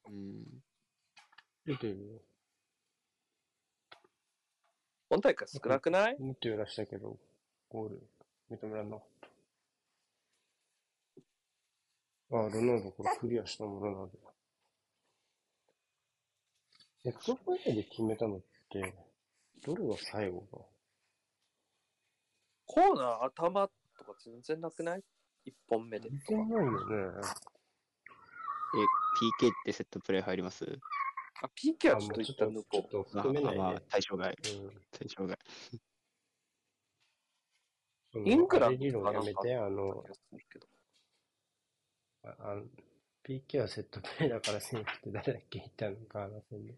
[0.08, 0.44] うん。
[1.64, 2.20] 出てるよ。
[5.08, 6.18] 本大会少なくない？
[6.18, 7.18] もっと揺らしたけど、
[7.68, 8.02] ゴール
[8.50, 9.06] 認めらんなかっ
[12.30, 12.36] た。
[12.36, 14.31] ああ、ロナウドこれクリアしたものなんだ。
[17.05, 18.40] セットプレーで決めたのっ
[18.70, 18.94] て、
[19.64, 20.59] どれが最後か。
[22.66, 25.03] コーナー頭とか全然なくない？
[25.44, 26.32] 一本目で全とか。
[26.32, 27.20] 然ないよね。
[28.74, 30.64] え、PK ってセットプレー入ります？
[31.42, 33.80] あ、PK はあちょっともうちょっと、一旦抜こちょっとまあ含めないまあ、で。
[33.88, 34.30] 対象外。
[34.30, 35.38] うん対象外。
[38.14, 40.05] イングランドやめて、あの
[42.24, 42.62] ああの
[43.26, 45.58] PK はセットプレーだからセーフって誰だっけ？
[45.60, 45.96] 言ったの？
[46.08, 46.74] カナダ戦で。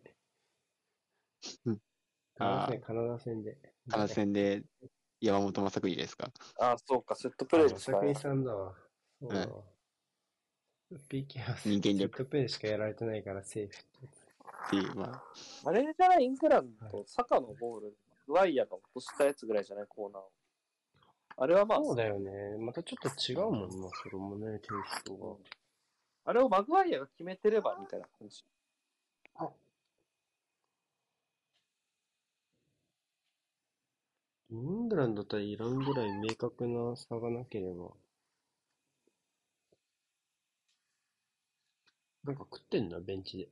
[1.67, 1.79] うん
[2.37, 3.59] カナダあ戦、カナダ戦で。
[3.89, 4.63] カナダ戦で
[5.21, 6.31] 山本昌邦ですか？
[6.61, 8.75] あ、そうか、セットプレーあ、ですかまさんだわ。
[9.21, 9.63] そうだわ。
[11.11, 14.07] PK はセットプレーしかやられてないからセーフって。
[14.67, 15.23] っていう、まあ、
[15.69, 16.25] あれじゃない？
[16.25, 19.87] イングランはド、サカのボール、グワイアが落としたやつぐらいじゃない？
[19.89, 20.31] コーナーを。
[21.37, 22.31] あれはまあ、そうだよね。
[22.61, 25.37] またちょっと違うもんな、それもね、テイストが。
[26.25, 28.45] あれをマグワイアが決めてればみたいな感じ。
[34.51, 37.91] イングランド対イランぐらい明確な差がなければ。
[42.25, 43.49] なんか食ってんな、ベンチで。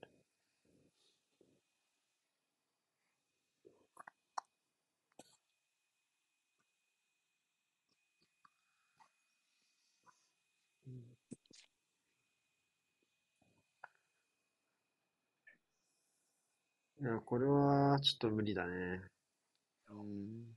[17.03, 19.03] いや、これはちょっと無理だね。
[19.91, 20.57] うん。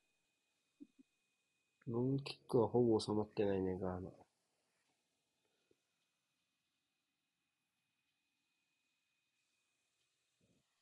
[1.87, 4.11] ロングキックはほぼ収まってないね、ガーナ。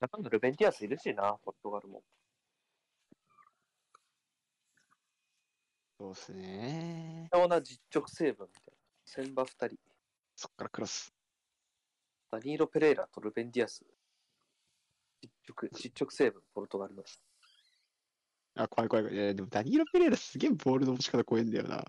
[0.01, 2.03] 中身ルベンティアスいるしな、ポルトガルも。
[5.97, 7.29] そうっすね。
[7.31, 9.23] 貴重な実直成分みたいな。
[9.25, 9.77] 千葉二人。
[10.35, 11.13] そっからクロス。
[12.29, 13.85] ダニーロ・ペレイラとルベンディアス。
[15.47, 17.03] 実直、実直成分、ポルトガルの。
[18.55, 19.15] あ、怖い怖い怖い。
[19.15, 21.83] いやでもダニーロ・ペレイラすげえボールの持ち方怖いんだよな。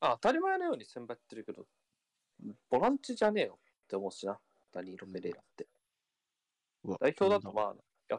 [0.00, 1.66] あ、当たり前のように千葉やってるけど、
[2.68, 4.38] ボランチじゃねえよって思うしな、
[4.72, 5.66] ダニーロ・ペレイラって。
[7.00, 7.74] 代表だとまあ、
[8.08, 8.18] や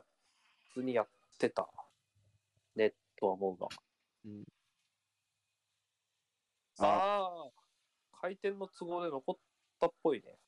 [0.69, 1.07] 普通にやっ
[1.37, 1.69] てた
[2.75, 3.67] ね、とは思うが。
[4.25, 4.43] うん
[6.77, 7.54] ああ、
[8.25, 9.35] 回転の都合で残っ
[9.79, 10.39] たっぽいね。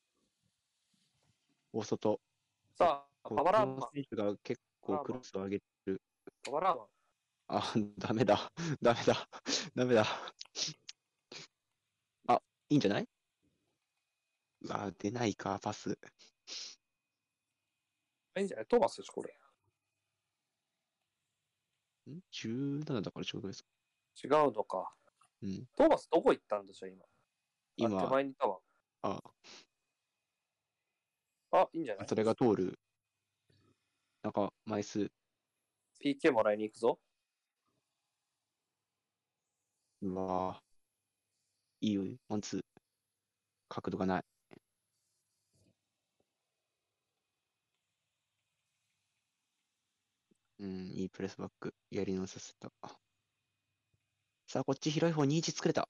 [1.72, 2.20] 大外。
[2.76, 6.02] さあ、こパワラーマン、選手が結構クロスを上げる。
[6.44, 6.86] パワラーマン。
[7.46, 8.52] あ、ダメだ。
[8.82, 9.28] ダメだ。
[9.76, 10.04] ダメだ。
[12.26, 13.08] あ、いいんじゃない？
[14.62, 15.96] うわ、出ないか、パス。
[18.36, 18.66] いいんじゃない？
[18.66, 19.38] トーマスでしょ、これ。
[22.12, 23.64] ん ?17 だからちょうどです。
[24.20, 24.92] 違うのか。
[25.42, 25.64] うん。
[25.76, 26.90] トーマスどこ行ったんでしょう、
[27.78, 27.98] 今。
[27.98, 28.58] あ手今、前にいたわ。
[29.02, 29.20] あ、
[31.52, 32.08] あ、いいんじゃない？
[32.08, 32.78] それが通る。
[34.22, 35.10] なんか、枚数。
[36.00, 37.00] ?PK もらいに行くぞ。
[40.00, 40.62] うわ
[41.80, 42.60] いいよ、ワンツー。
[43.68, 44.24] 角度がない。
[50.60, 51.74] うん、いいプレスバック。
[51.90, 52.72] やり直させた。
[54.48, 55.88] さあ、こっち広い方に1作れた。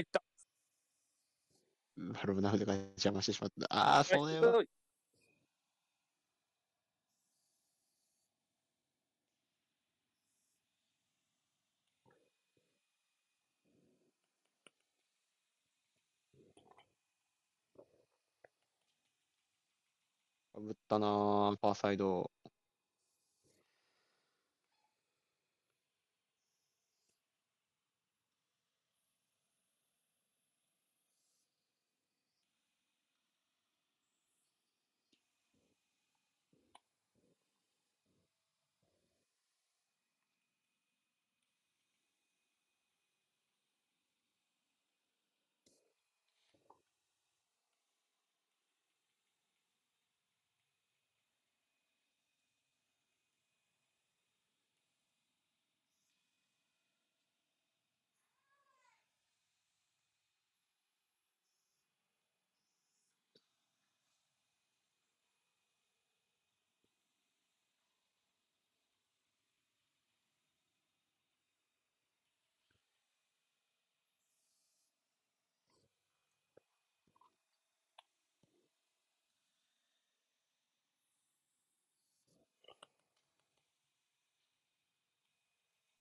[0.00, 0.22] 入った。
[1.96, 3.66] うわロブナウドが邪魔してしまった。
[3.74, 4.64] ああ、それは。
[20.54, 22.30] ぶったなー、ファーサイド。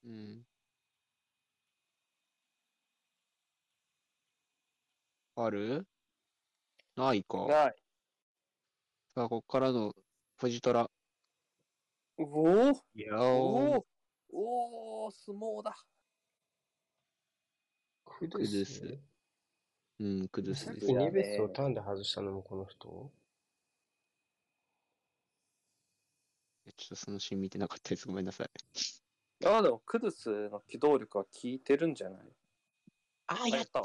[0.09, 0.43] うん。
[5.35, 5.85] ある？
[6.97, 7.45] ないか。
[7.45, 7.75] ない。
[9.13, 9.93] さあ、ここからの
[10.37, 10.89] ポジトラ。
[12.17, 13.81] おおいやおー、
[14.33, 15.77] おお相撲だ。
[18.03, 18.99] ククドゥス
[19.99, 21.03] うん、クドゥスですさっき。
[21.03, 23.11] ニベスをターンで外したのもこの人？
[26.75, 28.07] ちょっとそのシーン見てなかったです。
[28.07, 28.49] ごめんなさい。
[29.45, 32.35] ああ、でもクドゥスの機動力は効いてるんじゃない？
[33.27, 33.81] あーやった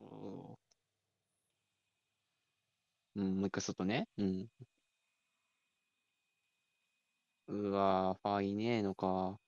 [0.00, 0.56] おー
[3.16, 4.08] うん、もう一回外ね。
[4.18, 4.50] うん。
[7.48, 9.40] ううわー、ファーいねえのか。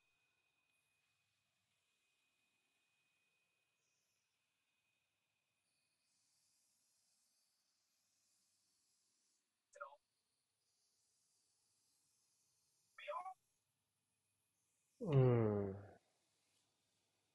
[15.00, 15.72] うん。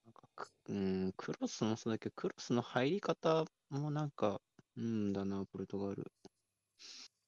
[0.06, 4.42] なんかく、うん、クロスもそうだけど、クロスの入り方もなんか、
[4.78, 6.12] うんだな、ポルトガル。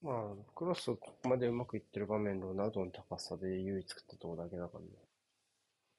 [0.01, 4.89] まあ、クロスここまでうまくいってる場面、ロナウドの高さで唯一作ったとこだけだからね。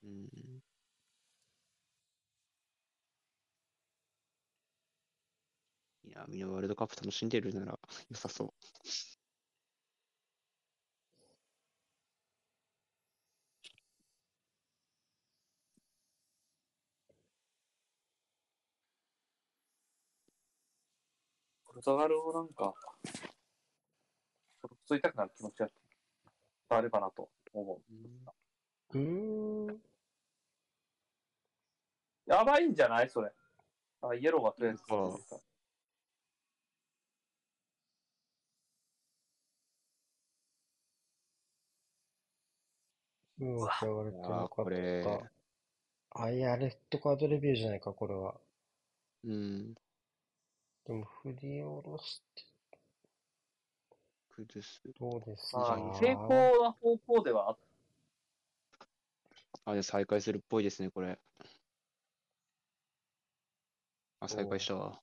[0.05, 0.63] うん。
[6.05, 7.79] いや、みんなワールドカップ楽しんでるなら
[8.11, 8.55] 良さそう。
[21.77, 22.73] ポルトガルをなんか、
[24.63, 25.69] ほっといたくなる気持ちは
[26.71, 27.83] あればなと思
[28.95, 28.99] う。
[28.99, 29.83] うーん。
[32.25, 33.11] やばいんじゃない？
[33.11, 33.31] それ。
[34.01, 34.99] あ、イエローがとりあえずついてる
[35.29, 35.41] から。
[43.39, 46.23] うん、わ嫌われてなかあーこれった。
[46.23, 48.41] あ、いや、レッドカードレビューじゃないか、これは。
[49.25, 49.75] うん。
[50.87, 52.45] でも、振り下ろして、
[54.37, 54.81] 崩す。
[55.01, 57.59] どうですまあか、成功な方向ではあっ
[59.65, 61.19] あ、で、再開するっぽいですね、これ。
[64.21, 65.01] あ、再開したわ。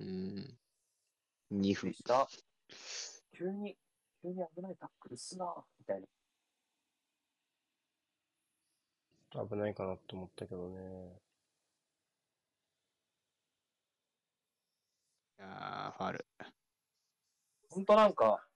[0.00, 0.58] うん。
[1.50, 1.92] 2分。
[1.94, 2.28] した。
[3.32, 3.76] 急に、
[4.20, 6.06] 急に危ないタックルすな、みたいな。
[9.48, 11.31] 危ないかなと思ったけどね。
[15.42, 16.26] いやー、ファール。
[17.70, 18.46] ほんとなんか、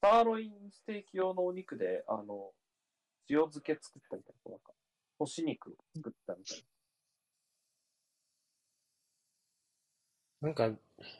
[0.00, 2.52] サーロインステーキ用のお肉で、あの、
[3.28, 4.72] 塩漬け作ったみたいな、なんか、
[5.18, 6.64] 干し肉作ったみたいな。
[10.40, 10.70] なんか、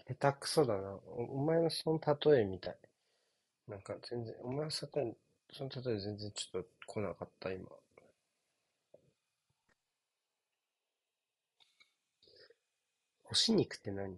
[0.06, 0.90] 下手くそだな。
[1.06, 2.00] おお前のその
[2.32, 2.78] 例えみたい。
[3.68, 5.16] なんか全然、お前のその
[5.52, 7.68] その例え全然ちょっと来なかった、今。
[13.24, 14.16] 干し肉って何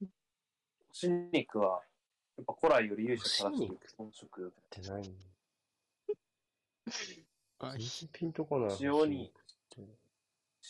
[0.00, 0.08] 干
[0.96, 1.82] し肉は、
[2.36, 5.14] やっぱ古来より勇者正しい干し肉本食って何？
[7.58, 7.74] あ
[8.12, 8.78] ピンとこない。
[8.80, 9.32] 塩に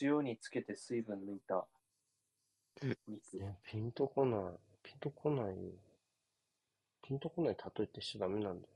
[0.01, 1.67] 塩につけて水分抜いた
[3.07, 3.39] 肉。
[3.39, 4.55] ね、ピンとこない。
[4.83, 5.73] ピンとこないよ。
[7.03, 8.76] ピンとこない例えってしちゃダメなんだよ。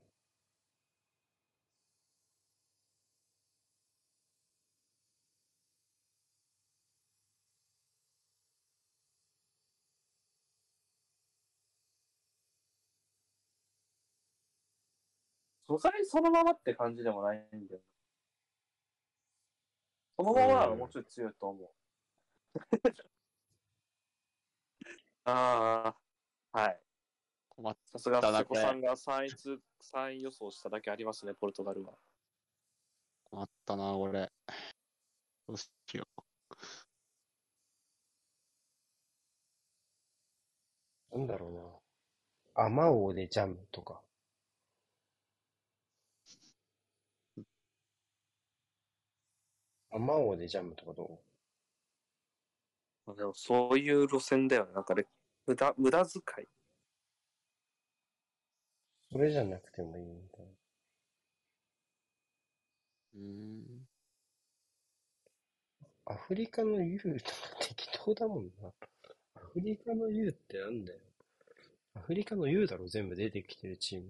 [15.71, 17.81] 素材そのままって感じでもないんだよ。
[20.17, 21.69] そのままならもうちょい強いと思う。
[25.23, 25.95] あ
[26.53, 26.81] あ、はい。
[27.47, 31.93] 困っさすが、瀬古さんが3位通、3位予想しただけありますね、ポルトガルは。
[33.23, 34.29] 困ったな、俺。
[35.47, 36.05] どうしよ
[41.13, 41.81] なんだろ
[42.55, 42.65] うな。
[42.65, 44.01] あまおうでジャムとか。
[49.91, 50.85] あまおうでジャムと？
[50.85, 51.21] かど
[53.07, 54.73] うでもそういう路線だよね。
[54.73, 55.05] なんかね、
[55.45, 56.47] 無駄、無駄遣い。
[59.11, 60.51] それじゃなくてもいいみたいな。
[63.15, 63.17] う。
[63.17, 63.87] うーん。
[66.05, 67.15] アフリカの U とか
[67.59, 68.69] 適当だもんな。
[69.35, 70.99] アフリカの U ってなんだよ。
[71.95, 74.09] アフリカの U だろ、全部出てきてるチーム。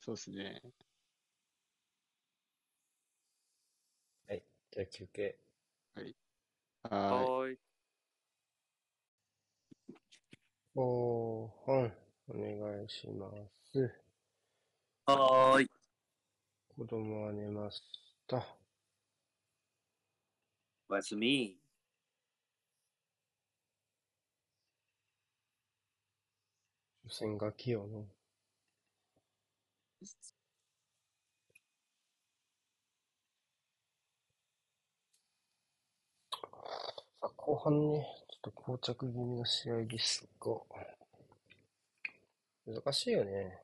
[0.00, 0.62] そうですね。
[4.70, 5.38] じゃあ休憩。
[5.94, 6.02] は
[6.82, 7.58] はーい。
[10.74, 11.92] 後半、
[12.28, 13.30] お願いしま
[13.72, 13.92] す。
[15.06, 15.70] はーい。
[16.76, 17.82] 子供は寝まし
[18.26, 18.46] た。
[20.88, 21.58] おやすみ。
[27.08, 28.06] 初戦が器用の。
[37.48, 40.50] 後半ね、ちょっと膠着気味の試合ですが、
[42.66, 43.62] 難しいよね。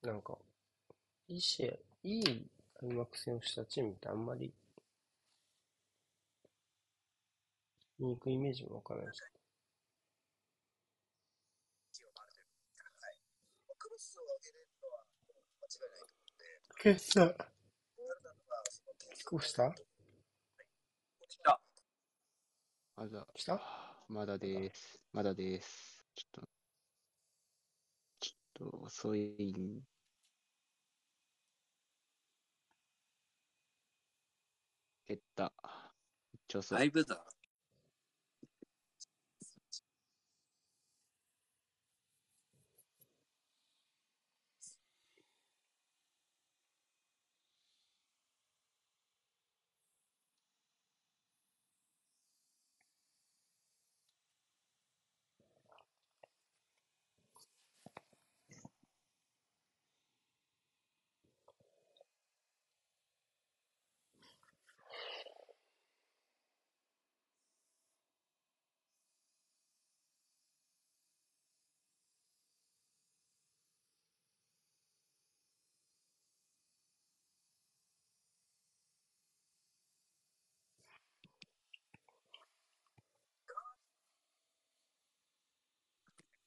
[0.00, 0.38] なんか、
[1.26, 1.72] いい試合、
[2.04, 2.46] いい
[2.78, 4.54] 開幕戦をしたチームってあんまり、
[7.98, 9.20] 見に行くイメージもわからないし。
[16.80, 17.12] 決し。
[19.10, 19.74] 結構した？
[22.96, 23.60] まだ、来た？
[24.08, 24.98] まだです。
[25.12, 26.04] まだです。
[26.14, 26.48] ちょっと、
[28.20, 29.86] ちょっと遅いん。
[35.08, 35.52] 減った。
[36.32, 36.78] めっちゃ遅い。
[36.78, 37.35] だいぶだ。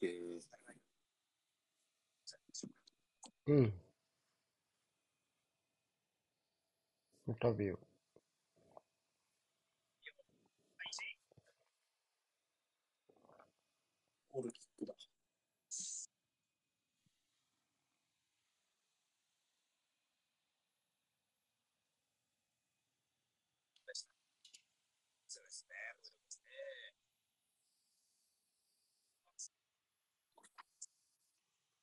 [0.01, 0.41] えー、
[3.47, 3.73] うん。
[7.41, 7.88] 食べよう。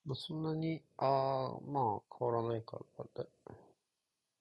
[0.06, 1.06] まあ、そんなに、あ
[1.58, 3.26] あ、まあ、変わらないから、だ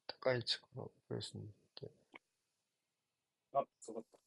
[0.07, 1.91] 高い位置からプレスに行って。
[3.53, 4.19] あ、そうだった。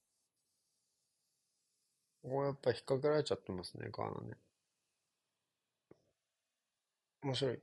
[2.22, 4.36] ここやっぱ引っ掛けられちゃってますね、ガーナね。
[7.22, 7.61] 面白い。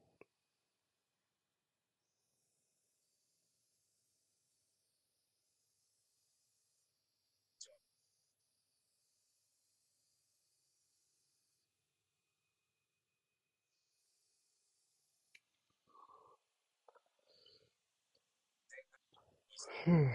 [19.88, 20.11] うん。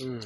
[0.00, 0.20] うん。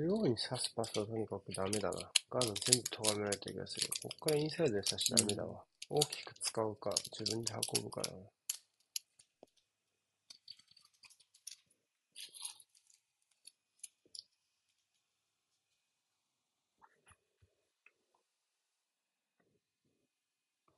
[0.00, 1.98] 中央に刺すパスはとにかくダメだな。
[2.30, 3.88] ガード全部咎められた気がする。
[4.02, 5.62] ここからインサイドで刺しダメだわ。
[5.90, 8.16] 大きく使うか、自分で運ぶからな。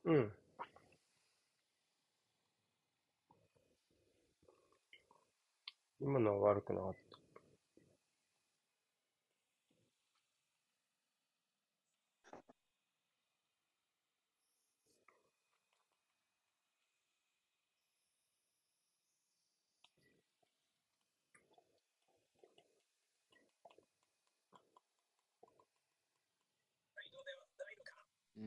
[0.05, 0.33] うん。
[6.01, 7.22] 今のは悪くなかった。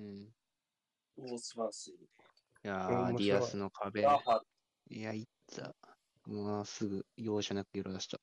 [0.05, 1.31] うん。
[1.31, 1.93] おー、素晴らしい。
[1.93, 1.97] い
[2.67, 4.07] やー、うん面白いディアスの壁。
[4.89, 5.75] いや、いった。
[6.27, 8.19] もうすぐ容赦なく色出した。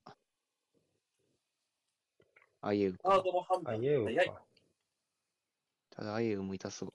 [2.61, 3.23] アイエウかハー。
[3.23, 4.27] ドの判あ、断イエウ早い。
[4.27, 4.43] か。
[5.91, 6.95] ただアイエウも痛そう。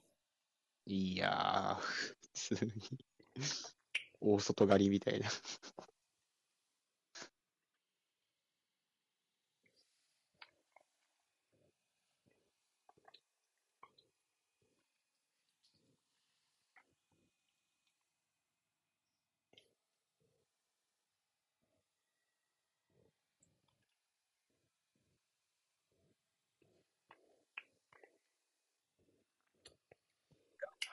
[0.86, 2.16] いやー、普
[2.56, 2.72] 通に。
[4.20, 5.28] 大外刈りみたいな。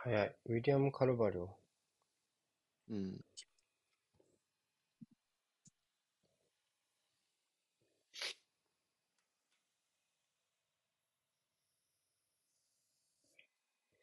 [0.05, 0.35] 早い。
[0.45, 1.47] ウィリアム・カルバリョ。
[2.89, 3.25] うん。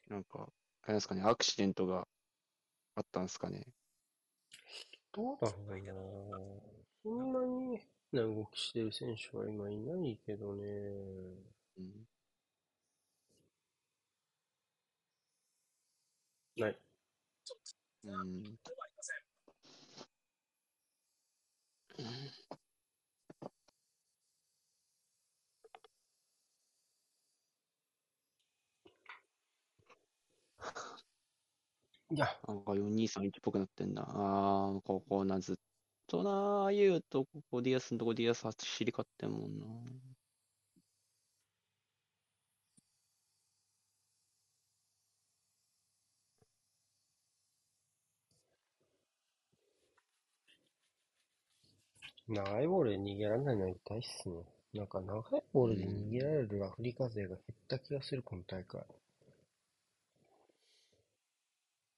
[0.09, 0.49] なんか、
[0.83, 2.05] あれですかね、アクシデントが
[2.95, 3.65] あったんですかね。
[5.13, 5.93] どうだろうな。
[7.01, 7.79] そんなに
[8.11, 10.63] 変な動きしてる選手は今いないけどね。
[11.77, 12.12] うん。
[16.57, 16.79] ない。
[18.03, 18.57] うん。
[32.11, 34.03] いや、なんか4231っぽくなってんな。
[34.03, 35.55] ああ、ここな、ずっ
[36.07, 40.22] とな、言うと、ここディアスのとこディアス走り勝ってんもんな。
[52.27, 54.35] 長いボールで逃げられないのは痛いっすね。
[54.73, 58.81] なんか長いボールで逃げられるアフリカ勢が減った気がする、この大会。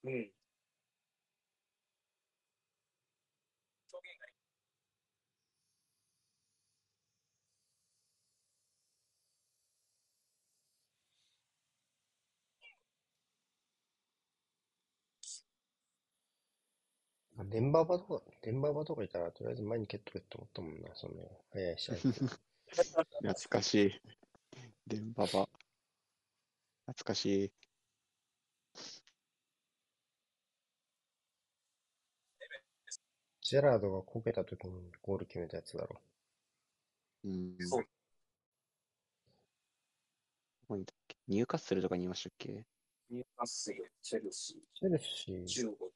[0.06, 0.32] うん。
[17.50, 21.14] デンバーバとか、デンバーバとかいたら、とりあえず前に蹴っとけって思ったもんな、その、
[21.52, 21.96] 早い試合。
[23.22, 24.02] 懐かしい。
[24.88, 25.50] デンババ。
[26.88, 27.52] 懐かしい。
[33.42, 36.02] ジェラードがこけた時にゴール決めたやつだろ。
[37.24, 37.58] うん。
[37.60, 37.84] そう。
[37.84, 37.88] ど
[40.68, 41.16] こにいたっけ？
[41.28, 42.66] ニューカッスルとかにいましたっけ？
[43.10, 45.95] ニューカッスル、チェルシチェルシー、ー、15。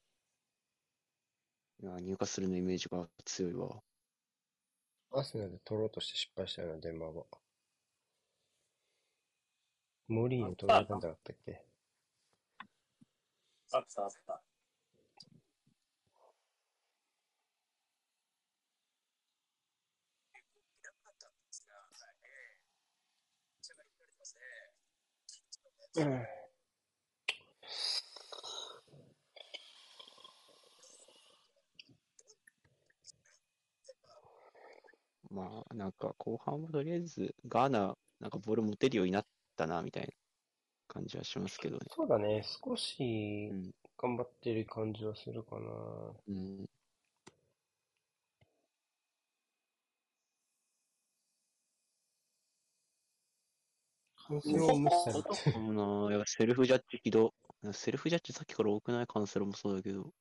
[1.82, 3.82] いや、ニューカッスルのイメージが強いわ。
[5.12, 7.22] アーセナルで取ろうとして失敗したような、デンバーバ。
[10.08, 11.64] モリーに取られたんじゃなかったっけ？
[13.72, 14.42] あったあった。
[25.96, 26.39] うん。
[35.30, 39.26] まあ、なんか後半はとりあえずガーナ、なんかボール持てるようになっ
[39.56, 40.08] たな、みたいな
[40.88, 41.86] 感じはしますけどね。
[41.88, 43.70] そうだね、少しうん。
[43.96, 45.70] 頑張ってる感じはするかな。
[46.28, 46.66] うん。
[54.14, 55.34] 反省を無視されて。
[55.34, 57.34] そうな、やっぱセルフジャッジひど。
[57.72, 60.12] セルフジャッジさっきから多くないカンセロもそうだけど。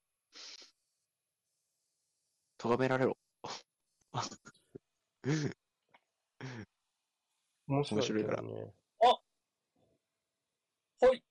[2.57, 3.17] 咎められろ。
[7.67, 8.73] 面白いけ面白いからどね。
[11.01, 11.23] ほい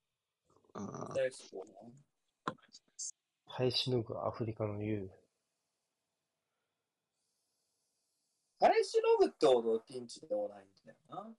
[0.75, 1.51] あー大好き
[3.57, 5.11] 耐えしのぐアフリカの優。
[8.61, 11.35] 耐えしのぐってほどピンチでもないんだよな。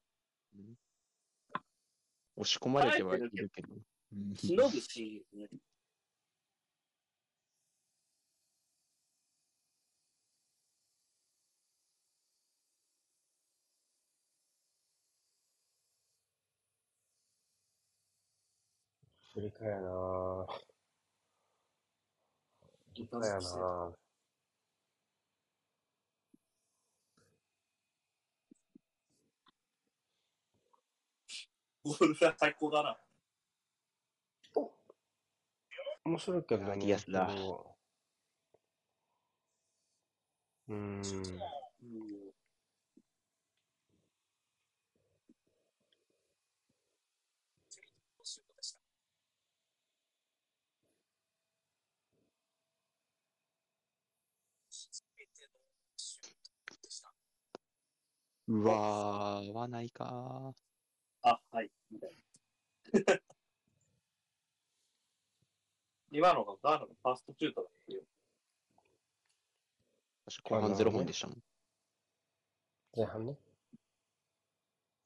[2.35, 3.67] 押し込まれてはいるけど。
[3.73, 5.25] うんしのぐし、
[19.39, 19.79] アフリカやな
[23.27, 23.93] やなぁ。
[31.85, 32.97] ボールが最高だな。
[36.03, 36.71] 面白いけどね。
[36.73, 37.29] あディアスだ
[40.67, 41.01] うーん。
[41.01, 42.18] うん
[58.49, 60.51] うわー、合わないか
[61.21, 61.69] あ、はい。
[61.91, 62.09] みたい
[63.05, 63.19] な
[66.11, 68.03] 今のがガーナのファーストシュートだっていう。
[70.25, 71.37] 確か後半ゼロ本でしたもん。
[72.95, 73.37] 前半ね。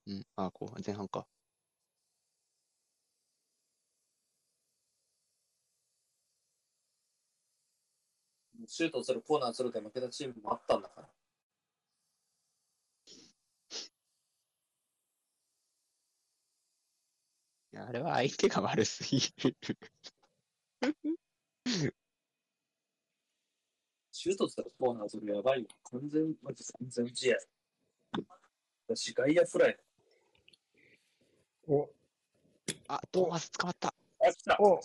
[0.07, 0.25] うん。
[0.37, 1.27] あ、後半、前半か。
[8.67, 11.09] シュートする、コーナーするで負けたチームもあったんだから。
[11.09, 11.11] いや
[17.75, 19.55] あれは相手が悪すぎる。
[24.11, 25.67] シュートするコーナーするやばいよ。
[25.91, 27.37] 完全、マジ完全試合。
[28.87, 29.79] 私、外野フライ。
[31.67, 31.89] お、
[32.87, 33.93] あ、トーマス捕まった。
[34.19, 34.79] あ、来たお、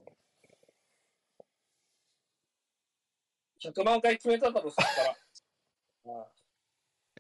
[3.61, 5.11] !100 万回決めただろ、そっから。
[6.14, 6.38] あ あ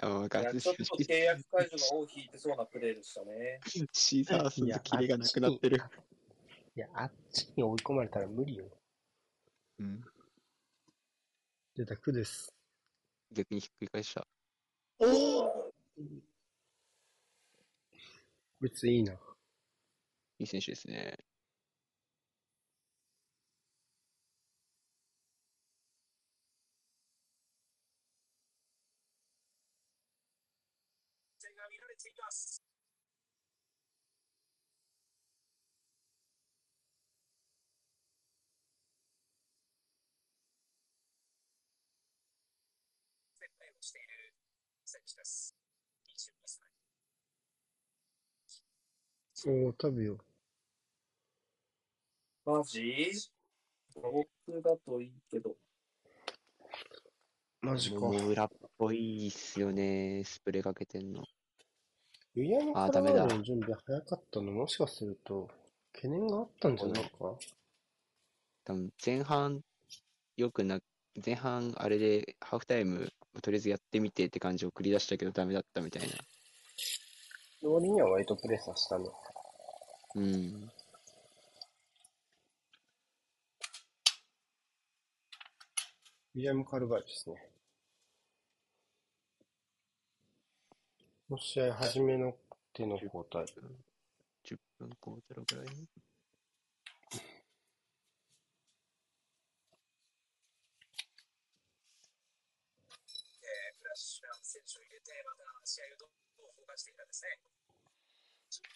[0.00, 0.60] いやかる。
[0.60, 3.60] ちょっと契約解除が尾を引いてそうなプレーでしたね。
[3.92, 5.82] シーザースのキレがなくなってる。
[6.76, 8.66] いや、あっちに追い込まれたら無理よ。
[9.80, 10.04] うん。
[11.74, 12.54] 出た、苦です。
[13.32, 14.26] 逆にひっくり返した。
[15.00, 15.04] お
[15.44, 15.72] お
[18.60, 19.12] こいついいな。
[20.38, 21.18] いい選手ですね。
[49.46, 50.14] おー、食べよ
[52.46, 52.50] う。
[52.50, 53.12] マジ？
[53.94, 54.26] 僕
[54.62, 55.56] だといいけど。
[57.60, 58.00] マジか。
[58.00, 61.22] 桃裏っぽいっすよね、スプレーかけてんの。
[62.34, 65.48] ウィリアム・カあーダメだラールの準備早かったのもしかすると、
[65.92, 67.10] 懸念があったんじゃないか？
[67.18, 67.38] 多
[68.66, 69.62] 分前半、
[70.36, 70.80] よくな、
[71.24, 73.08] 前半あれでハーフタイム、
[73.40, 76.08] とりあえずやってみてって感じを繰り出したけどダメだったみたいな。
[77.60, 79.06] 終わりには割とプレッサーしたね。
[80.14, 80.24] うん。
[86.34, 87.36] ウィリアム・カルバイですね。
[91.28, 92.36] この試合初めの
[92.72, 93.44] 手の交代。
[94.44, 95.88] 10分交代ぐらいに。
[103.78, 107.38] フラッシュラン選手を入れて、また試合をどう動かしていくかですね。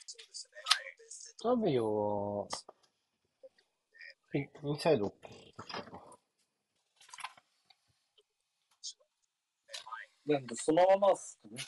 [0.07, 0.53] そうですね。
[0.65, 1.61] はい。
[1.61, 2.49] タビオは、
[4.35, 5.15] インサイド、
[10.27, 11.63] なんで、そのままっすね。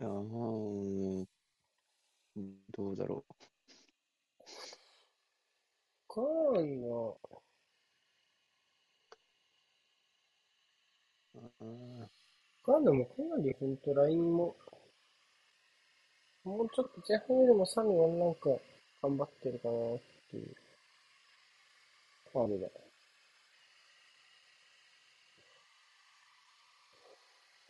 [0.00, 1.26] いやー
[2.36, 3.24] うんどうだろ
[6.08, 7.16] カーンは、
[11.42, 11.64] う。
[12.04, 12.08] あ
[12.64, 14.56] カーンでもかなり本当ラインも、
[16.44, 18.34] もうちょっと前半よりもサミはなん。
[18.34, 18.50] か
[19.02, 20.00] 頑張ってるかなっ
[20.30, 20.54] ていう。
[22.32, 22.68] カールだ。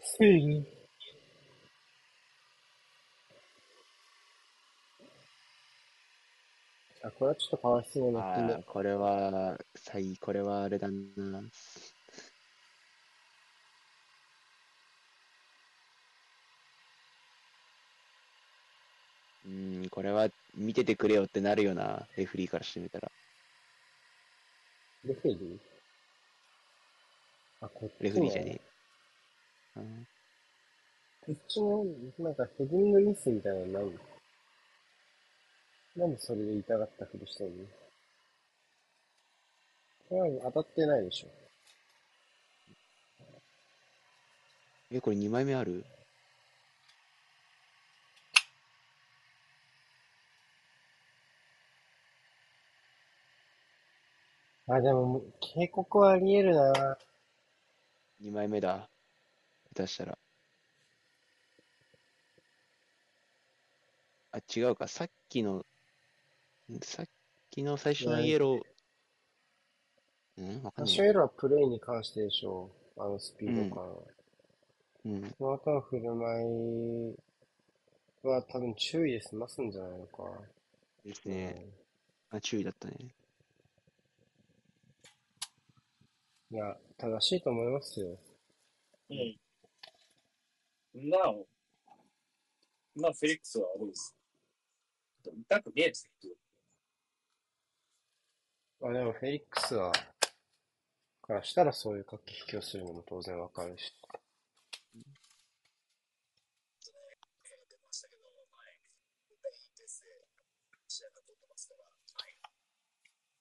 [0.02, 0.66] スイン。
[7.02, 11.42] あ、これはちょっとかわいそうーな気もあ、これは、最、これはあれだな。
[19.51, 19.52] う
[19.86, 23.10] ん、これは見ててくれよってなるよな、レフリーからしてみたら。
[25.05, 25.59] レフェリー？
[27.62, 28.60] あ、こっちレフリーじゃねね
[29.77, 29.81] え。
[29.81, 30.06] うん
[31.27, 31.85] こっちの、
[32.18, 33.85] なんかヘディングミスみたいなのない？
[33.85, 33.93] の
[35.97, 37.64] なんでそれで痛がったふりしてんの？
[40.09, 41.28] これは当たってないでしょ。
[44.93, 45.85] え、これ2枚目ある？
[54.72, 56.97] あ、でも、警告はあり得るな。
[58.22, 58.88] ?2 枚目だ。
[59.74, 60.18] 下手したら。
[64.32, 64.86] あ、違うか。
[64.86, 65.66] さっきの、
[66.68, 67.06] んさっ
[67.51, 68.60] きの最初のイエロー。
[70.38, 70.62] うん？
[70.62, 70.94] わかんない。
[70.94, 72.70] アシュエルはプレイに関してでしょ。
[72.97, 73.84] あのスピード感。
[75.06, 75.34] うん。
[75.36, 77.16] その後の振る舞い
[78.22, 80.22] は多分注意で済ますんじゃないのか。
[81.05, 81.66] ですね。
[82.30, 82.94] あ、注意だったね。
[86.52, 88.18] いや、正しいと思いますよ。
[89.09, 91.09] うん。
[91.09, 91.47] なお、
[92.97, 94.16] まあ、フェリックスは悪いです。
[95.48, 96.28] 痛くねえですけ
[98.81, 98.89] ど。
[98.89, 99.93] あ、でもフェリックスは、
[101.22, 103.94] からしたらそういう駆け引きをするのも当然わかるし。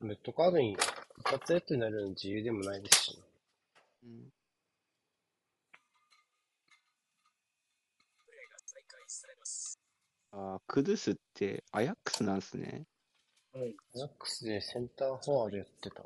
[0.02, 0.78] レッドカードに
[1.20, 3.24] 一発やってなるの自由でもないですしね。
[4.04, 4.32] うん。
[10.32, 12.86] あ、クドゥスってアヤックスなんすね。
[13.54, 13.62] うん。
[13.62, 16.04] アヤックスでセンターフォワードやってた。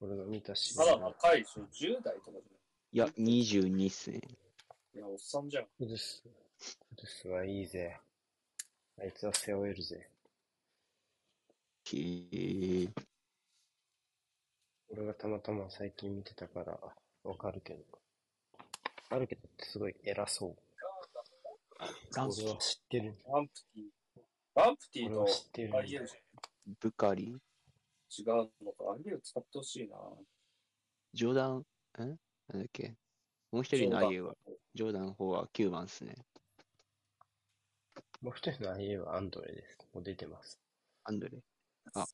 [0.00, 0.76] 俺が見たし。
[0.76, 1.62] まだ若いでしょ。
[1.62, 2.38] 10代とかじ
[2.92, 2.98] い？
[2.98, 4.20] や、22っすね。
[4.24, 4.36] ゃない
[4.96, 5.64] いや、おっさんじゃん。
[5.78, 6.22] クドゥス。
[6.22, 6.30] ク
[6.96, 7.96] ドゥスはいいぜ。
[9.00, 10.08] あいつは背負えるぜ。
[11.92, 11.96] へ
[12.82, 12.88] え。
[14.92, 16.78] 俺がたまたま最近見てたから
[17.24, 17.80] わかるけど。
[18.58, 18.64] わ
[19.10, 20.56] かるけどってすごい偉そう。
[22.16, 23.14] ランス俺は知ってる。
[23.32, 23.82] バンプティ。
[24.54, 25.76] バンプティ俺とは知ってる。
[25.76, 26.14] アリエルじ
[26.80, 27.26] ブカリ？
[27.26, 27.34] ゃん。
[27.36, 27.38] 違
[28.24, 28.92] うのか。
[28.92, 29.96] アリエル使ってほしいな。
[31.14, 31.64] ジョーダン、ん
[31.98, 32.18] なん
[32.52, 32.94] だっけ？
[33.52, 34.34] もう一人のアイエは、
[34.74, 36.14] ジョーダンの方は9番っすね。
[38.22, 39.78] もう一人の IA はアンドレです。
[39.94, 40.60] もう出てます。
[41.04, 41.38] アンドレ？
[41.94, 42.06] あ、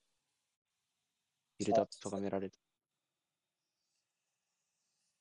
[1.59, 2.53] ビルドアップ咎められる。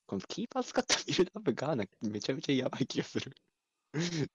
[0.07, 3.33] このキーパー使ったビルドアップガーナめちゃめちゃやばい気がする。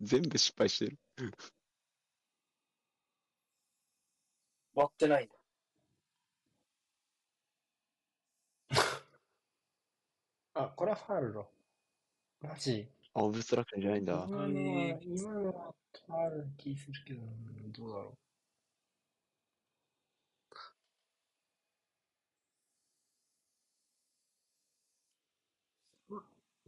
[0.00, 0.98] 全部失敗してる。
[4.74, 5.34] 割ってないんだ。
[10.54, 11.52] あ、これはファールロ。
[12.40, 12.88] マジ？
[13.14, 14.24] あ、オブストラクションじゃないんだ。
[14.26, 15.74] 今のはへ、今のは
[16.06, 18.29] ファールな気するけど、うんどうだろう。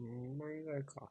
[0.03, 1.11] ま、2枚ぐらいか。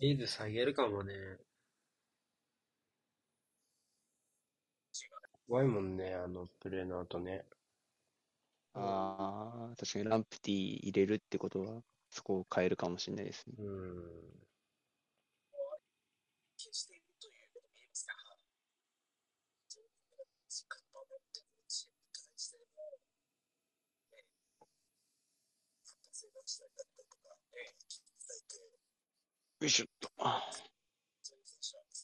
[0.00, 1.14] リーズ下げるかもね。
[5.48, 7.44] 怖いもんね、あのプレーの後ね。
[8.74, 13.54] ああ、確かにランプティ入れるってことは、そこを変えるかもしれないですね。
[13.58, 14.48] うん。
[16.56, 18.14] 気にしているということも言えますが、
[20.48, 22.98] 時間を持ってチームに対しても、
[24.12, 24.66] えー、
[25.84, 28.78] 復活がしたりだったりとか、えー、聞いていただいて、
[29.60, 30.08] よいしょっと。
[31.20, 31.98] そういう選手なんで。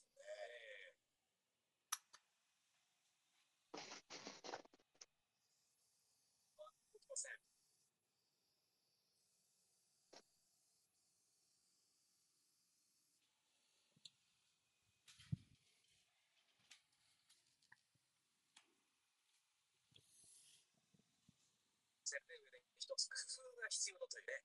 [22.80, 24.42] 一つ工夫が必要だというね、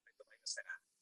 [0.00, 0.97] コメントもありましたが、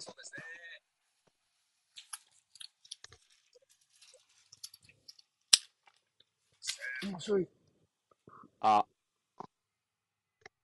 [0.00, 0.44] そうですね。
[7.10, 7.48] 面白い。
[8.60, 8.86] あ、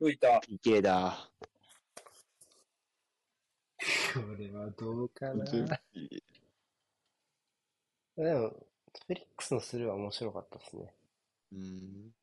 [0.00, 0.40] 浮いた。
[0.40, 1.30] PK だ。
[4.14, 5.44] これはどうかな。
[5.44, 5.66] 全
[8.16, 10.94] でも、フェリックスのスルーは面白かったですね。
[11.52, 12.14] うん。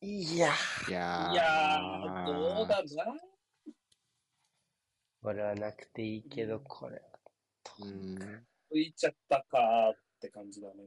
[0.00, 0.54] いや
[0.88, 1.32] いやー。
[1.32, 3.35] いやー、どうだな。
[5.26, 7.02] これはなくていいけど、これは。
[7.80, 8.16] うん。
[8.72, 10.84] 浮いちゃったかーって感じだね。
[10.84, 10.86] い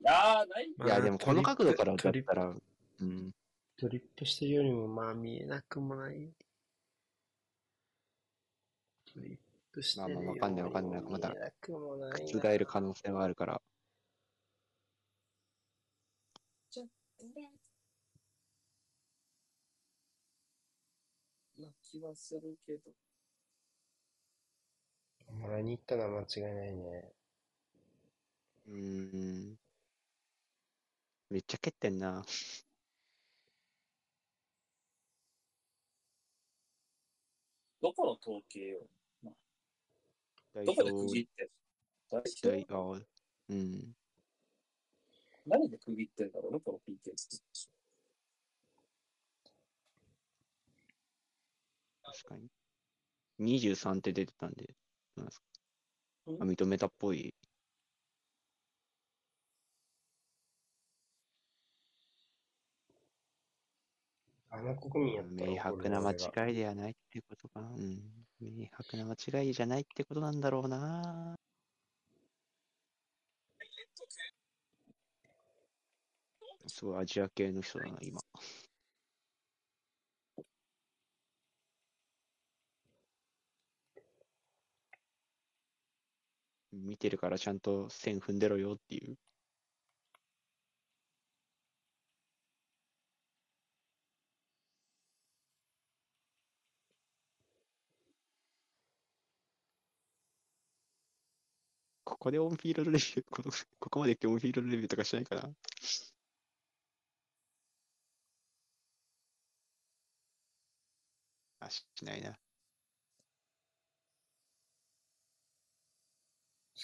[0.00, 0.68] やー、ない。
[0.68, 3.30] いや、でもこの角度からだトリップったら、うん。
[3.76, 6.32] トリップしてるよりも、まあ見えなくもない。
[9.12, 9.38] トリッ
[9.70, 12.40] プしてるよりもまあまあわかんないわかんないまだ見えなくもないな。
[12.40, 13.60] 覆える可能性はあるから。
[21.58, 23.03] な気はするけど。
[25.32, 27.12] もらいに行ったのは間違いないね。
[28.68, 29.58] うん。
[31.30, 32.24] めっちゃ蹴ってんな。
[37.82, 38.80] どこの統計よ。
[40.54, 41.48] 代どこで区表切ってん
[42.12, 42.22] の？
[42.42, 43.00] 代、あ、
[43.50, 43.96] うん。
[45.46, 46.52] 何で区切ってんだろう？
[46.54, 47.12] ね、この PK って。
[52.02, 52.48] 確かに。
[53.40, 54.74] 23って出てたんで、
[55.16, 57.34] なん認めたっぽい。
[64.50, 67.60] あの国民やったら明白な間違いではないってことか。
[67.60, 68.00] うん。
[68.40, 71.34] 明白な間違いじゃないってことなんだろうな。
[76.66, 78.20] すごいアジア系の人だな、今。
[86.74, 89.16] 見てるからちゃんと線踏んでろよっていう。
[102.04, 105.50] ここでオンフィールドレビュー、このここまで来てオンフィールドレビューとかしないかな？
[111.60, 112.38] あ、しないな。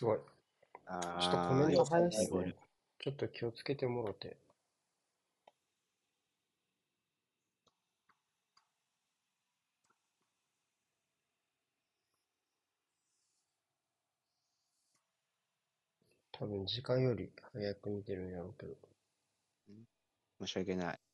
[0.00, 0.18] すごい。
[0.86, 2.10] あちょっとコメント早い。
[2.10, 4.38] ちょっと気をつけてもろて。
[16.32, 18.74] 多分時間より早く見てるんやろうけど。
[20.40, 21.09] 申し訳ない。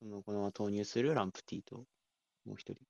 [0.00, 1.76] このこのまま投入するランプティと、
[2.46, 2.80] もう一人。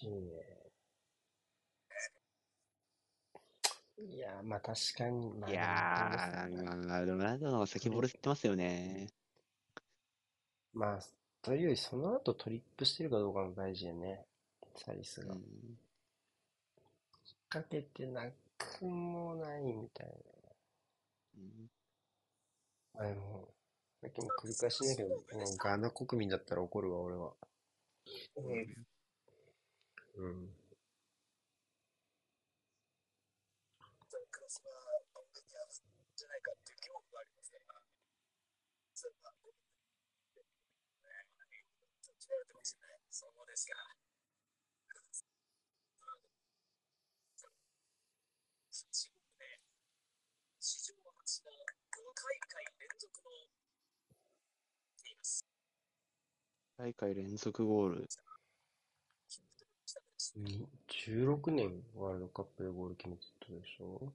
[0.00, 0.58] いいね。
[4.00, 9.08] いや、まあ確かに、まあいやー、まあ、ロナウドの方が先ボール振ってますよね。
[10.72, 11.00] まあ、
[11.42, 14.26] というよりその後トリップしてるかどうかも大事やね。
[14.76, 15.34] サリスが。
[15.34, 15.42] うん。
[17.48, 20.06] かけてなくもないみたい
[21.38, 21.70] うん
[22.94, 23.00] な。
[23.00, 23.48] あの、
[24.00, 25.22] さっきも繰り返しだけど、もう
[25.58, 27.34] ガーナ国民だったら怒るわ、俺は。
[28.36, 28.86] うん。
[30.14, 30.54] うん。
[34.30, 37.82] クロスは上に上がるんじゃないかっていう恐怖がありますから、
[38.94, 39.50] それは、ね、
[42.00, 43.02] 決められてますね。
[43.10, 43.74] そうですか。
[48.70, 49.10] 史上
[49.42, 49.58] ね、
[50.60, 51.58] 史上初の5
[52.14, 55.42] 大会連続の言います。
[56.78, 58.08] 大会連続ゴール。
[60.36, 64.12] に16年ワールドカップでゴール決めてたでしょ？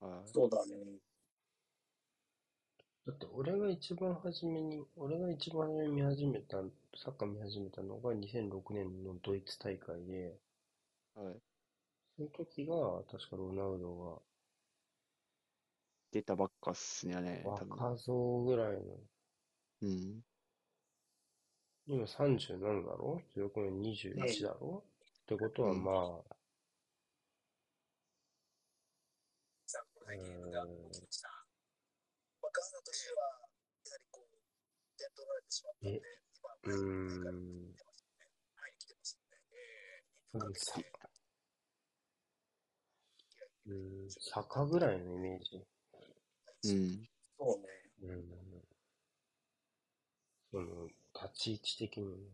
[0.00, 0.76] はいそうだね。
[3.06, 6.58] だって俺が一番初めに、俺が一番初めに見始めた、
[6.94, 10.38] サッカー見始めたのが2006年のドイツ大会で、
[11.14, 11.40] はい。
[12.16, 14.22] その時が確かロナウド
[16.12, 17.76] 出たばっかっすね、が多分。
[17.76, 18.80] 若造ぐらいの、
[19.82, 20.22] うん。
[21.88, 24.84] 今37だろ ?16 年21だろ？
[25.24, 26.36] ってことはうんまあ、
[29.66, 31.28] さあ、このゲームが起きました。
[32.42, 33.22] まあ、ガーナとしては、
[33.86, 34.36] やはりこう、
[34.98, 36.00] 点取られてしまったので、
[38.88, 39.24] てますね。
[39.52, 40.04] え
[40.34, 40.80] うんさ
[43.66, 45.64] うん、坂ぐらいのイメージ。
[46.64, 47.08] うん。
[47.38, 47.66] そうね。
[48.02, 48.24] うん。
[50.50, 52.30] その、立ち位置的に。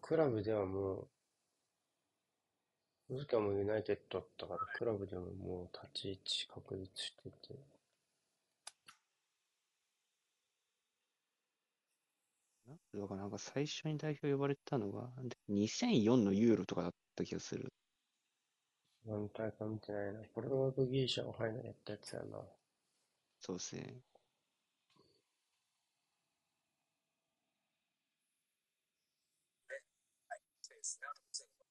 [0.00, 1.08] クラブではもう、
[3.06, 7.54] その時はもうユナイテッドだったから、クラブでももう立ち位置確立してて。
[12.66, 15.10] なだからなんか最初に代表呼ばれたのが、
[15.48, 17.72] 2004のユーロとかだった気がする。
[19.04, 20.20] 何大会見てないな。
[20.34, 22.38] ポルトガルとギリシャをファイナルやったやつやな。
[23.40, 24.02] そうですね。
[30.60, 31.06] そうですね。
[31.08, 31.64] あと全部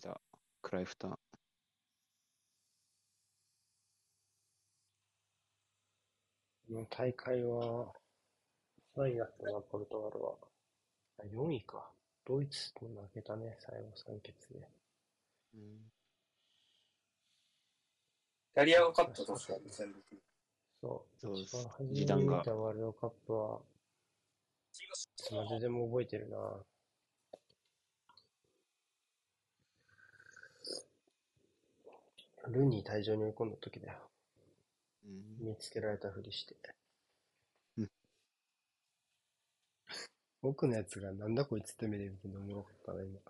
[0.00, 0.68] 出た。
[0.68, 1.18] クライフターン。
[6.68, 7.92] この大会は、
[8.96, 10.36] 3位だったな、ポルトガルは。
[11.18, 11.90] あ、4位か。
[12.24, 14.68] ドイツに負けたね、最後3決で。
[15.54, 15.60] うん。
[15.60, 15.80] イ
[18.54, 20.20] タリアが勝った確か2006
[20.80, 21.20] そう。
[21.20, 23.60] そうです初め時短がに見たワールドカップは、
[25.32, 26.64] まででも覚えてるな。
[32.48, 33.98] ルニー退場に追い込んだ時だよ。
[35.04, 35.46] うん。
[35.48, 36.56] 見つけられたふりして。
[37.76, 37.90] うん
[40.42, 43.20] 僕のやつがなんだこいつって目で見てるのおもろかったな、今。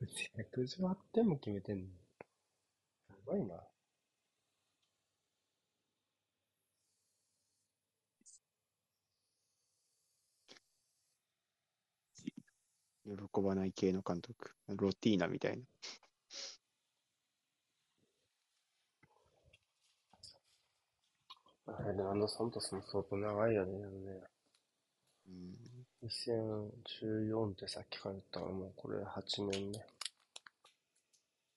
[0.00, 1.84] 118点も決めてんの？
[3.08, 3.69] やばいな。
[13.16, 14.52] 喜ばない系の監督。
[14.68, 15.64] ロティーナみたいな。
[21.66, 23.86] フェルナンド・サントスも相当長いよね、ね。
[25.28, 25.56] うん。
[26.02, 29.84] 2014ってさっきから言ったからもうこれ8年ね。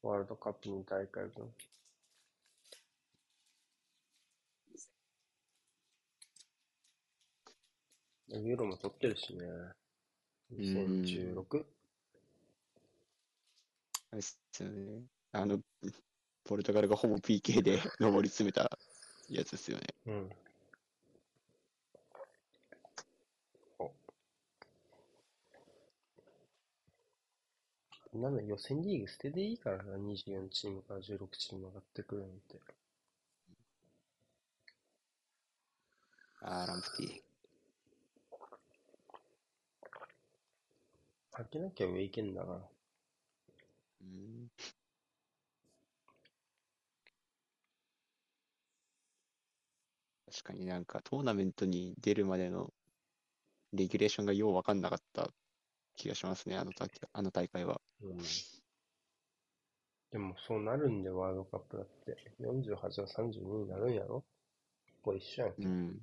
[0.02, 1.54] ワールドカップ2大会分。
[8.30, 9.46] ユーロも取ってるしね。
[10.58, 11.66] 2016?
[14.12, 15.04] あれっすよね。
[15.32, 15.60] あの、
[16.44, 18.78] ポルトガルがほぼ PK で 上り詰めた
[19.30, 19.88] やつですよね。
[20.06, 20.30] うん。
[23.80, 23.92] お。
[28.18, 32.60] なんだ、予選リーグ捨てでいいからな、24チームから16チーム上がってくるなんて。
[36.42, 37.33] あー、ランプティ。
[41.34, 42.60] 負けなきゃ上行けんだから。
[44.02, 44.50] うん。
[50.32, 52.74] 確かになんかトーナメントに出るまでの
[53.74, 55.30] レギュレーションがようわかんなかった
[55.96, 57.82] 気がしますね、あの大あの大会は。
[58.02, 58.18] うん。
[60.12, 62.18] でもそうなるんで、ワールドカップだって。
[62.40, 64.24] 48が32になるんやろ？
[65.04, 65.64] 構一緒やんけ。
[65.64, 66.00] うん。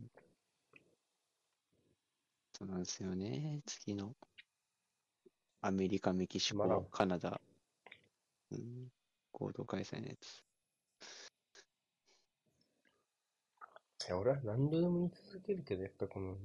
[2.53, 3.61] そうなんですよね。
[3.67, 4.15] 次の。
[5.63, 7.41] アメリカ、メキシまらんコ、カナダ。
[8.51, 8.89] うん。
[9.33, 10.43] 合同開催のやつ。
[14.07, 16.37] いや、俺は何度でも言い続けるけど、やっぱこの、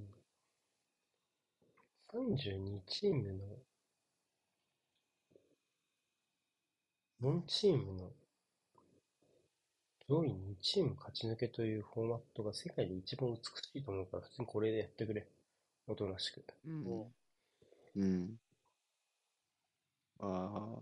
[2.14, 3.40] 32チームの、
[7.22, 8.12] 4チームの、
[10.10, 15.26] 上位2チーム勝ち抜けというフォーマットが世界で一番美しいと思うから、普通にこれでやってくれ。
[15.88, 16.44] おとなしく。
[16.66, 17.12] うんも
[17.96, 18.40] うん。
[20.20, 20.28] あ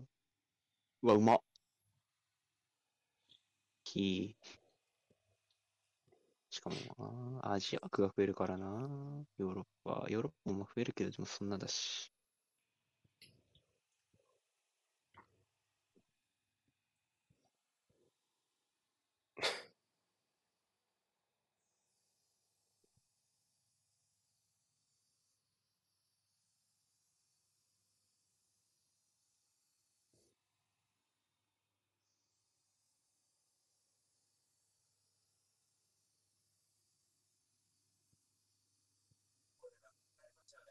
[1.02, 1.40] うわ、うまっ。
[3.84, 4.34] き
[6.50, 6.76] しかも
[7.42, 8.66] な、アジア区が増えるからな。
[9.38, 10.06] ヨーロッパ。
[10.08, 12.13] ヨーロッパも増えるけど、でもそんなだし。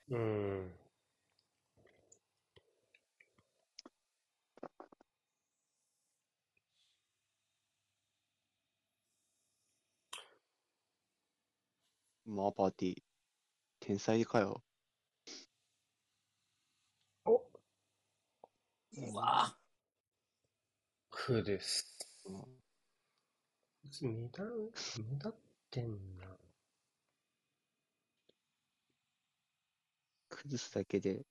[0.10, 0.72] うん。
[12.26, 13.02] まあ、パーティー。
[13.80, 14.62] 天才かよ。
[17.26, 17.36] お
[18.98, 19.58] うわ
[21.10, 21.98] クです。
[22.26, 22.64] うん
[24.02, 24.72] 目立う、
[25.04, 25.32] 目立っ
[25.72, 26.43] てんな。
[30.44, 31.26] 崩すだけで、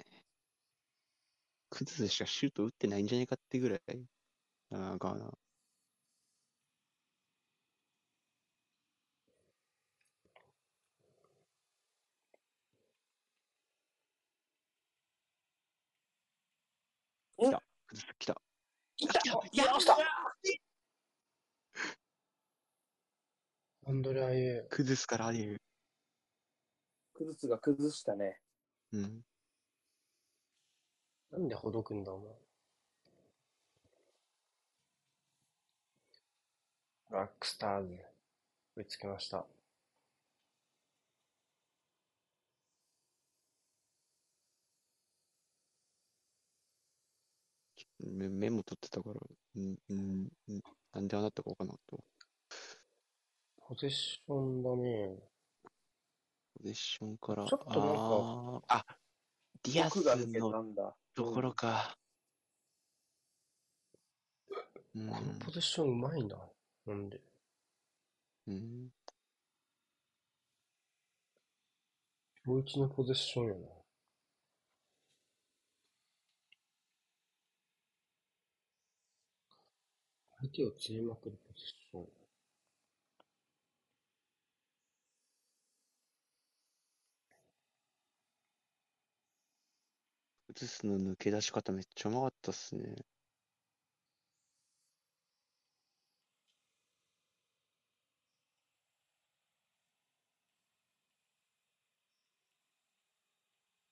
[1.71, 3.81] 崩すしかシュート打ってないんじゃないかってぐらい。
[4.73, 5.33] ああ、ガーナ。
[17.39, 17.63] お来た。
[17.87, 18.43] 崩す、来た。
[18.99, 19.21] いた
[19.53, 19.99] やりました
[23.85, 25.57] アンドレ・アイエ崩すからあり
[27.15, 28.42] 崩すが崩したね。
[28.93, 29.25] うん。
[31.33, 32.29] なんでほどくんだ、お前。
[37.11, 37.99] ブラックスターズ、
[38.77, 39.47] 追いつきました。
[48.01, 49.21] メメモ取ってたから、
[49.57, 50.63] うん、うん、うん
[50.93, 52.03] なんでああなったかわかんなかったわ。
[53.67, 55.32] ポゼッションだね。
[56.59, 58.87] ポゼッションから、ちょっとなんかあーあ、
[59.63, 60.95] ディアス奥が抜けのたんだ。
[61.15, 61.97] ところか。
[64.95, 66.37] うんこのポゼッションうまいな。
[66.87, 67.21] なんで。
[68.47, 68.91] うん。
[72.45, 73.61] 今日一のポゼッションやな。
[80.41, 82.23] 相手を釣りまくるポゼッション。
[90.55, 93.05] 崩すの抜け出し方めっちゃうまかったっすね。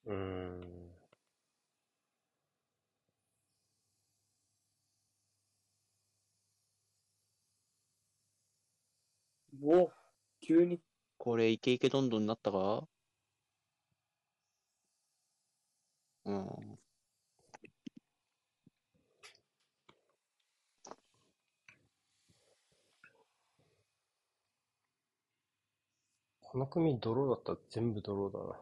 [0.04, 0.90] うーん。
[9.62, 9.92] お
[10.40, 10.80] 急に。
[11.16, 12.88] これ、イケイケどんどんなったか？
[16.30, 16.78] うん。
[26.42, 28.60] この組ドローだったら全部ドローだな。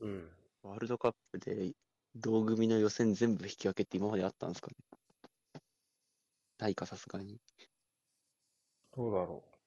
[0.00, 0.28] うん。
[0.68, 1.72] ワールドカップで
[2.14, 4.74] 同組の予選全部引き分けって今まであったんですかね？
[6.58, 7.40] ないか、さすがに。
[8.94, 9.58] どうだろう。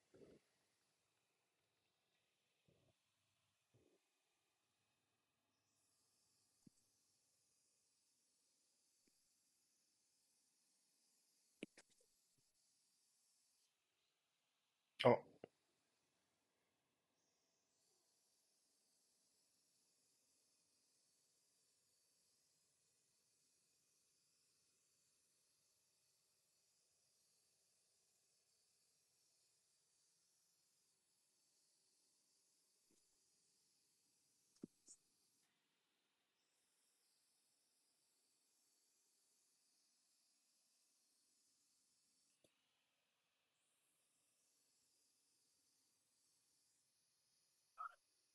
[15.03, 15.21] あ、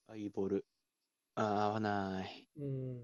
[0.08, 0.64] アイボール。
[1.34, 2.46] あー、合わない。
[2.56, 3.02] うん。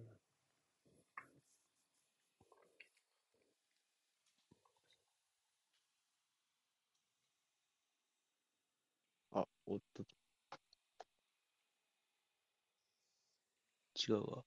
[9.32, 10.04] あ、おっと。
[13.96, 14.44] 違うわ。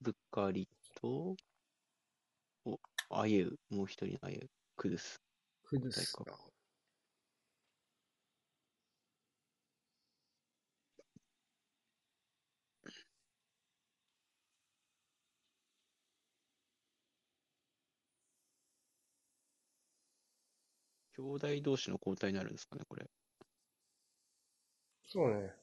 [0.00, 0.68] ブッカリ
[1.00, 1.36] と、
[2.64, 2.80] お、
[3.10, 5.20] あゆ、もう一人のあゆ、クドゥス。
[5.64, 6.38] クドゥス誰が。
[21.16, 23.10] 兄弟同士の交代になるんですかね、これ。
[25.06, 25.54] そうね。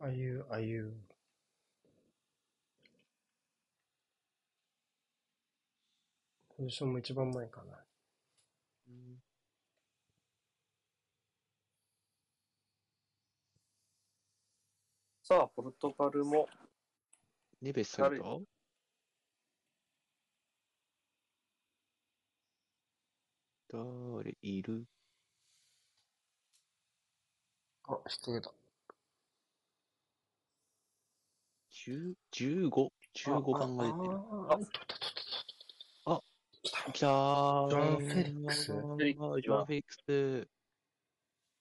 [0.00, 0.92] あゆ、あゆ。
[6.58, 7.78] ポジションも一番前かな。
[15.22, 16.48] さあ、ポルトガルも、
[17.62, 18.24] ネベス下げた
[23.68, 24.84] 誰いる？
[27.86, 28.52] あ、人出た。
[31.70, 32.90] 10 ?15?
[33.14, 34.14] 15番が出てる。
[34.14, 35.17] あああいたいたいたいあた
[36.68, 40.48] 来た来たージョンフェリックスジョン・フェリックス。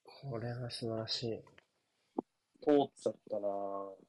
[0.03, 1.39] これは素晴らしい。
[2.61, 4.06] 通っちゃったなぁ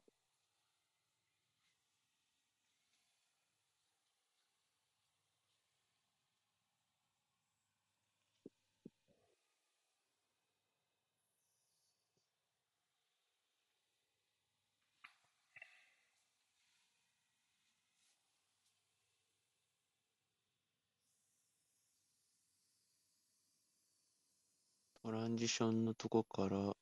[25.08, 26.76] トランジションのとこから、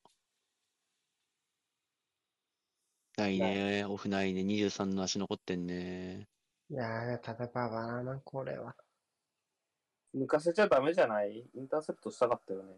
[3.17, 6.29] ないね、オフないね、23の足残ってんね。
[6.71, 8.77] いやー、ただババラな、これは。
[10.15, 11.49] 抜かせちゃダメじゃない？
[11.55, 12.75] インターセプトしたかったよね。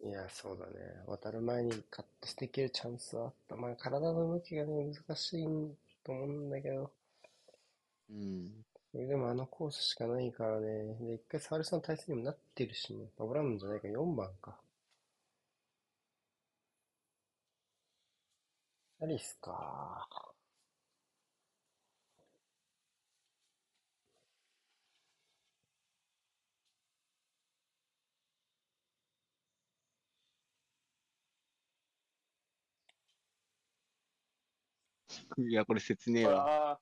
[0.00, 1.02] いや、そうだね。
[1.06, 3.56] 渡る前にカットしていけるチャンスはあった。
[3.56, 5.44] まあ、体の向きがね、難しい
[6.02, 6.90] と思うんだけど、
[8.08, 8.64] うん。
[8.96, 10.94] それでもあのコースしかないからね。
[11.02, 13.10] で、一回サールスの体勢にもなってるしね。
[13.18, 14.58] バブラムじゃないか、4番か。
[19.00, 20.06] アリスか。
[35.38, 36.44] いや、これ切ねえわ。
[36.46, 36.80] ああ。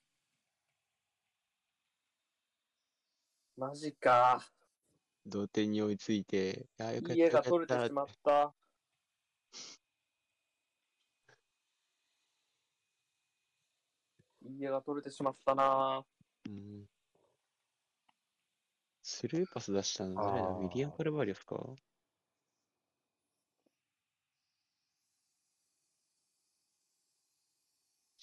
[3.57, 4.45] マジか。
[5.25, 8.53] 同点に追いついて、いや、よかった家が取れてしまった。
[14.43, 16.05] 家が取れてしまったな
[16.47, 16.85] うん。
[19.03, 20.49] スルーパス出したの誰だ？
[20.49, 21.57] ウィリアム・カルバリオスか？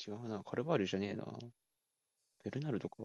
[0.08, 1.26] 違うな、カルバリオじゃねえな。
[2.44, 3.04] ベルナルドか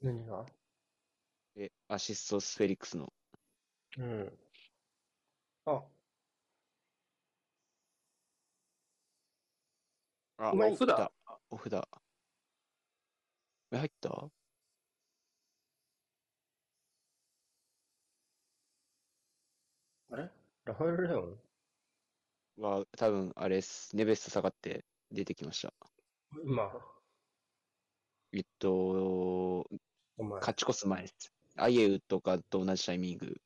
[0.00, 0.44] 何が？
[1.56, 3.12] え、アシストスフェリックスの。
[3.98, 4.38] うん。
[5.66, 5.82] あ、
[10.38, 11.12] あうまいオフだ。
[11.50, 11.88] オフだ。
[13.70, 14.30] え、入った？
[20.10, 20.30] あれ？
[20.64, 21.51] ラファエル・レオン？
[22.62, 23.94] は、多分あれっす。
[23.96, 25.72] ネベス下がって出てきました。
[26.44, 26.70] 今、
[28.32, 29.66] えっと。
[30.18, 31.32] 勝ち越す前です。
[31.56, 33.40] アイエウとかと同じタイミング。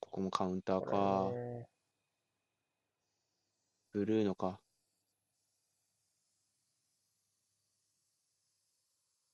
[0.00, 1.30] ここもカウンターこか。
[3.92, 4.60] ブルーノか。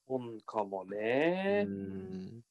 [0.06, 1.64] 本かもうね。
[1.64, 2.43] ん。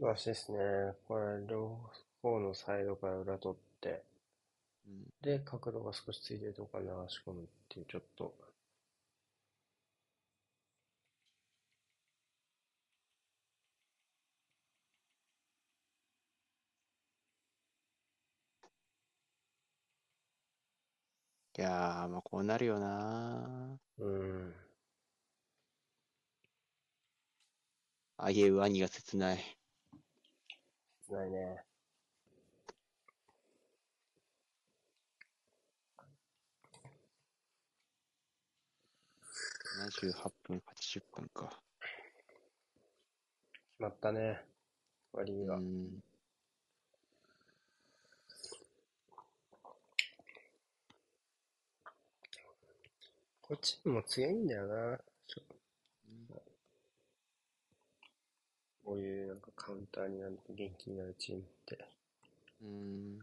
[0.00, 0.58] らしいですね。
[1.06, 1.78] これ、両
[2.22, 4.02] 方のサイドから裏取って、
[4.86, 5.04] うん。
[5.22, 8.34] で、角度が少しついてるとこから流し込むっていう、ちょっと、
[21.60, 24.54] いやー、まあこうなるよなうん。
[28.16, 29.58] あげう兄が切ない。
[31.02, 31.62] 切ないね。
[39.76, 41.60] 78分、80分か。
[43.50, 44.40] 決まったね。
[45.12, 45.56] 割りが。
[45.56, 46.09] うん。
[53.50, 55.00] こっちも強いんだよな。
[58.84, 61.84] こういうなんかカウンターになる元気になるチームって。
[62.62, 63.18] うん。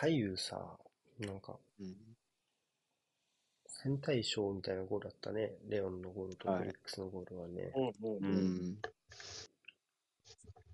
[0.00, 0.78] 左右さ、
[1.18, 1.96] なんか、うん。
[3.66, 5.54] 戦対称みたいなゴールだったね。
[5.68, 7.72] レオンのゴールとはいフェリックスのゴールはね。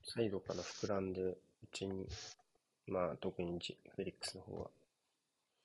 [0.05, 1.39] サイドから膨らんで、う
[1.73, 2.07] ちに、
[2.87, 4.71] まあ、特にジフェリックスの方は、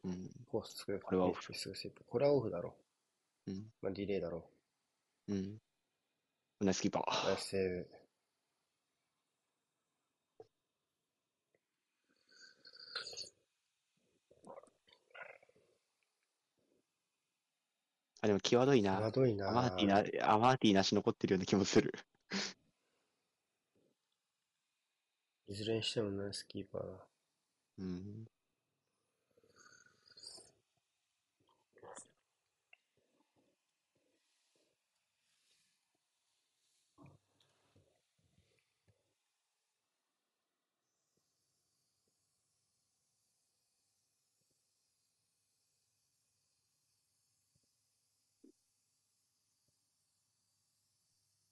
[0.05, 0.29] うん。
[0.49, 1.51] コース作るこれはオフ
[2.07, 2.75] これはオフだろ。
[3.45, 3.65] うん。
[3.81, 4.45] まあ、ディレイだろ。
[5.27, 5.57] うん。
[6.61, 7.27] ナイスキーパー。
[7.27, 7.98] ナイスセーブ。
[18.21, 18.97] あ、でも際どいな。
[18.97, 21.93] 際どいなアマーティな、アマーティなし残ってるような気もする。
[25.47, 27.05] いずれにしてもナイスキーパーだ。
[27.79, 28.25] うん。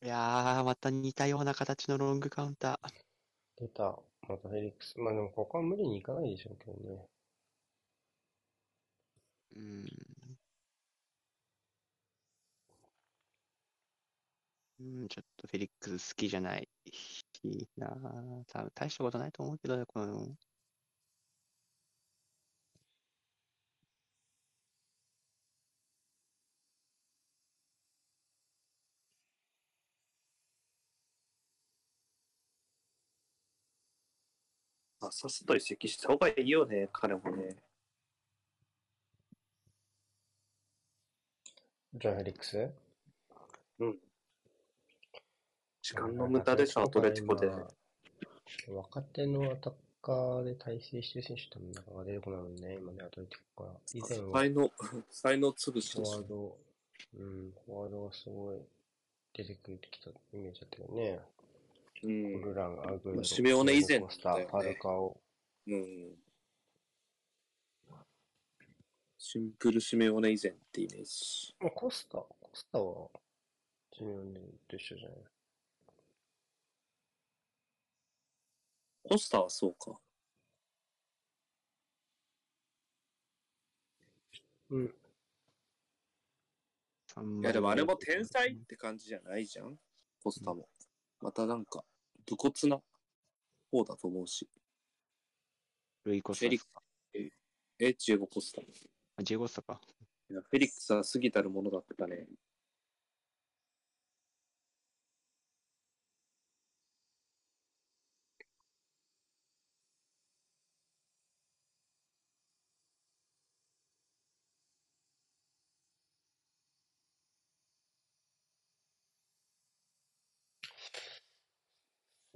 [0.07, 2.89] いやー、また似たような形のロングカウンター。
[3.57, 3.99] 出た。
[4.29, 4.97] またフェリックス。
[4.97, 7.09] まあでもここは無理にいかないでしょうけどね。
[9.57, 9.85] うん。
[14.79, 17.89] うん、ちょっとフェリックス好きじゃないしな。
[18.47, 20.37] 多分大したことないと思うけどね、この。
[35.07, 37.55] あ、さっさと移籍した方がいいよね、彼もね。
[41.93, 42.69] じゃあフェリックス？
[45.81, 47.49] 時間の無駄でしょ、アトレティコで。
[48.67, 52.75] 今若手のアタッカーで大成してる選手多分なかなか出てこないもんね。
[52.75, 53.79] 今ね、アトレティコから。
[53.93, 54.71] 以前は才能、
[55.09, 56.57] 才能潰しフォでしょワード、
[57.17, 58.59] うん、フォワードがすごい
[59.33, 61.19] 出てくるきたイメージだったけどね。
[62.03, 62.41] うコん。
[62.41, 65.19] ルラン、アグーまあロ、シメオネ以前ねファルカオ。
[65.67, 66.15] うん。
[69.17, 71.55] シンプルシメオネ以前ってイメージ。
[71.59, 73.09] まあコスタ、コスタは、
[73.93, 75.17] シメオネと一緒じゃない？
[79.03, 79.99] コスタはそうか。
[84.69, 84.85] うん。
[84.85, 84.89] い
[87.41, 89.75] いやでもあれも天才って感じじゃないじゃん、
[90.23, 90.69] コスタも。
[91.21, 91.83] またなんか、
[92.25, 92.81] 武骨な
[93.71, 94.47] 方だと思うし。
[96.05, 97.31] ルイコスフェリックス、
[97.79, 98.61] え、ジエゴ・コスタ。
[98.61, 98.65] い
[99.17, 99.79] あ、ジェゴスタか。
[100.29, 102.25] やフェリックスは過ぎたるものだったね。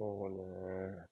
[0.01, 1.05] そうね。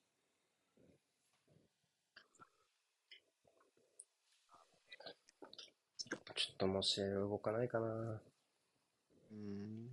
[6.36, 8.20] ちょっともう試合動かないかな。
[9.32, 9.90] うん。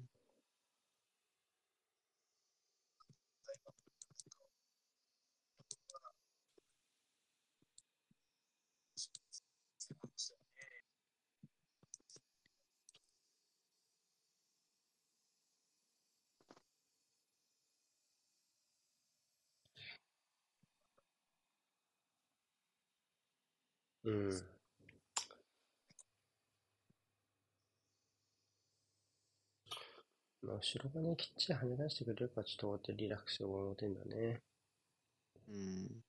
[24.07, 24.47] うん。
[30.41, 34.41] まあ、後ろがね、きっちり跳ね出してくれるか、ちょっとこうやってリラックスして思ってんだね。
[35.49, 36.03] うん。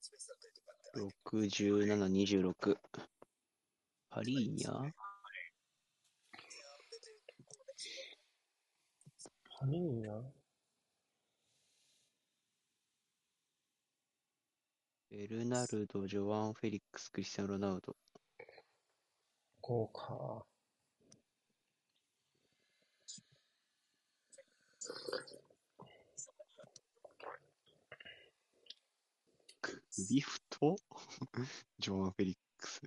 [0.00, 1.00] スペースだったりとかって
[1.30, 2.78] 6、17、26。
[4.10, 4.92] パリーニャ？
[9.60, 10.22] パリーニャ？
[15.10, 17.96] ベルナルド、ジョワン・フェリックス、クリスティアーノ・ロナウド。
[19.60, 20.46] 豪華。
[29.92, 30.76] 首太
[31.80, 32.80] ジョワン・フェリックス。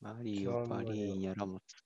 [0.00, 1.84] マリオ、パリーニャ、ラモス。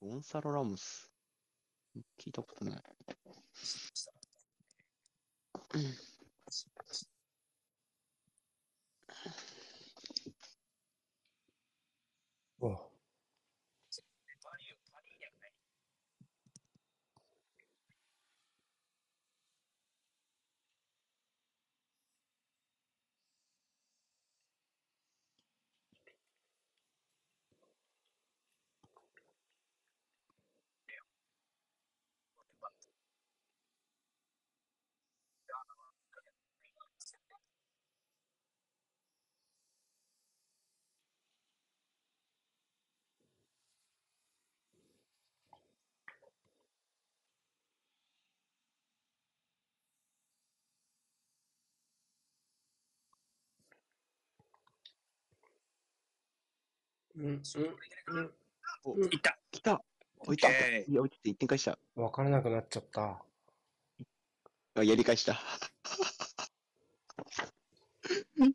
[0.00, 1.08] ゴンサロ・ラモス。
[2.18, 2.82] 聞いたことない。
[57.18, 57.42] うん、うん、
[58.16, 58.30] うん。
[58.84, 59.82] お、うんいった来た
[60.20, 61.78] おいたえいや、落ちて1点返した。
[61.96, 63.22] わからなくなっちゃった。
[64.74, 65.34] あ、やり返した。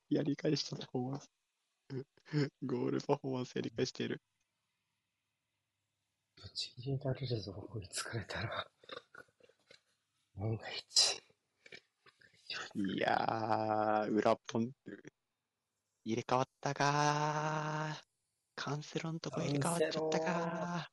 [0.10, 1.30] やり返したパフォーマンス。
[2.64, 4.22] ゴールパフォーマンスやり返している。
[6.42, 8.68] ぶち切れられるぞ、追いつかれたら。
[10.36, 11.22] 万が一。
[12.76, 14.72] いやー、裏ポン
[16.06, 18.13] 入れ替わったかー。
[18.56, 20.92] カンセロんとこ入れ替わっちゃったか。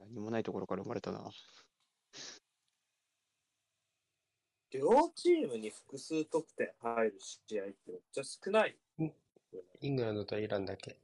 [0.00, 1.30] 何もないところから生まれたな。
[4.72, 8.76] 両チームに複数得点入る試合ってめっちゃ少ない
[9.80, 10.96] イングランドとイランだけ。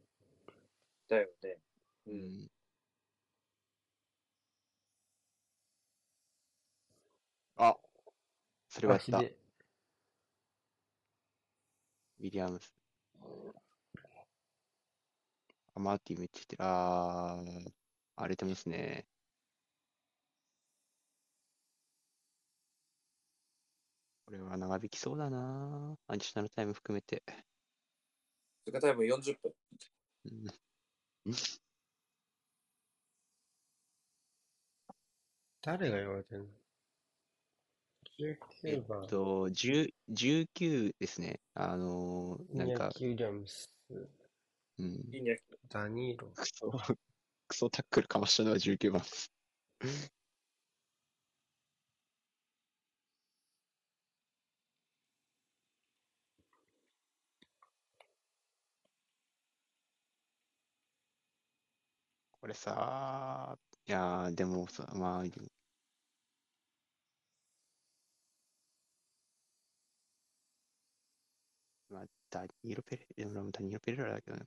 [1.09, 1.59] だよね。
[2.07, 2.11] う。
[2.11, 2.51] うんん。
[7.57, 7.77] あ、
[8.69, 9.19] それはやった。
[9.19, 12.75] ウィリアムス。
[15.75, 16.65] あ、マーティめっちゃ言ってる。
[16.65, 17.73] あー、
[18.17, 19.07] 荒れてますね。
[24.27, 27.23] これは長引きそうだなアディショナルタイム含めて。
[28.67, 29.55] 追加タイム40分。
[30.25, 30.29] う
[31.31, 31.33] ん、
[35.63, 36.47] 誰が言われてるの？
[38.19, 41.39] え ?19 っ番、と、10 19ですね。
[41.55, 43.71] あのーなんか、イニャキ・ウィリアムス、
[44.79, 45.05] うん。
[45.69, 46.29] ダニーロ。
[46.35, 46.73] クソ、
[47.47, 49.31] クソタックルかましたのは19番です。
[62.47, 65.25] これさ、いやー、でもさ、まあ、
[71.91, 74.47] まあ、ダニーロ・ペレ、でもダニーロ・ペレラだけどね。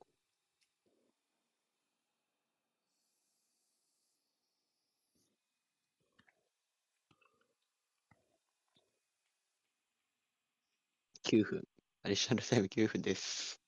[11.24, 11.64] 9分。
[12.04, 13.62] アディショナルタイム9分です。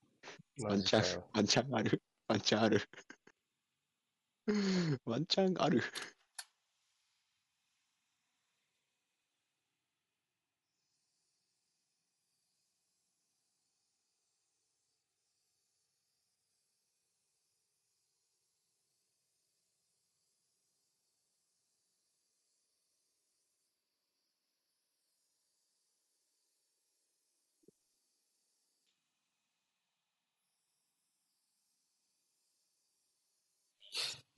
[0.62, 2.02] ワマンチャンワンチャンある。
[2.28, 2.82] ワンチャンある。
[5.06, 5.82] ワンチャンある。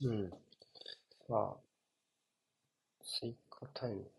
[0.00, 0.30] うん。
[0.30, 0.36] さ
[1.30, 1.56] あ、
[3.04, 4.10] 追加タイム。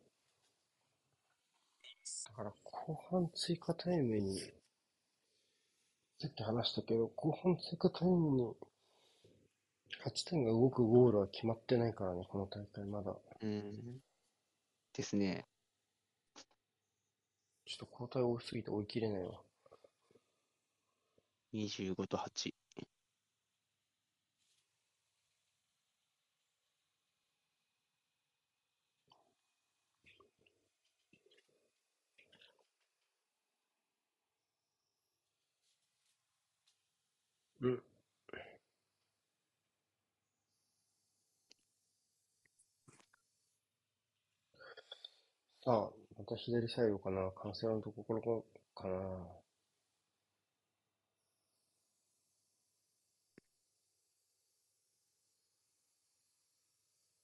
[2.27, 4.39] だから後半追加タイムに、
[6.19, 8.53] さっき話したけど、後半追加タイムに、
[10.03, 13.15] 8点が動くゴールは決まってないからね、この大会まだ。
[13.41, 14.01] うん。
[14.93, 15.45] ですね。
[17.65, 19.39] ちょっと交代多すぎて追い切れないわ。
[21.51, 22.55] 25と8。
[37.61, 37.83] うん。
[45.65, 45.91] さ
[46.35, 47.31] あ、また左サイドかな。
[47.31, 48.45] カンセロのところ
[48.75, 48.93] かな。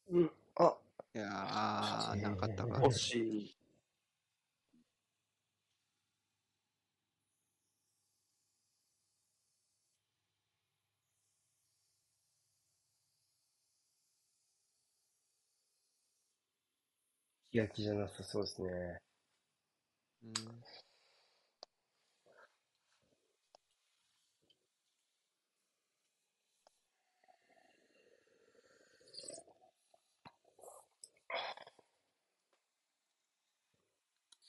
[0.09, 0.77] うん、あ、
[1.15, 2.81] いやー、なかったか。
[2.83, 3.60] 惜しい。
[17.51, 19.01] 気が気じゃなさそうですね。
[20.23, 20.31] うん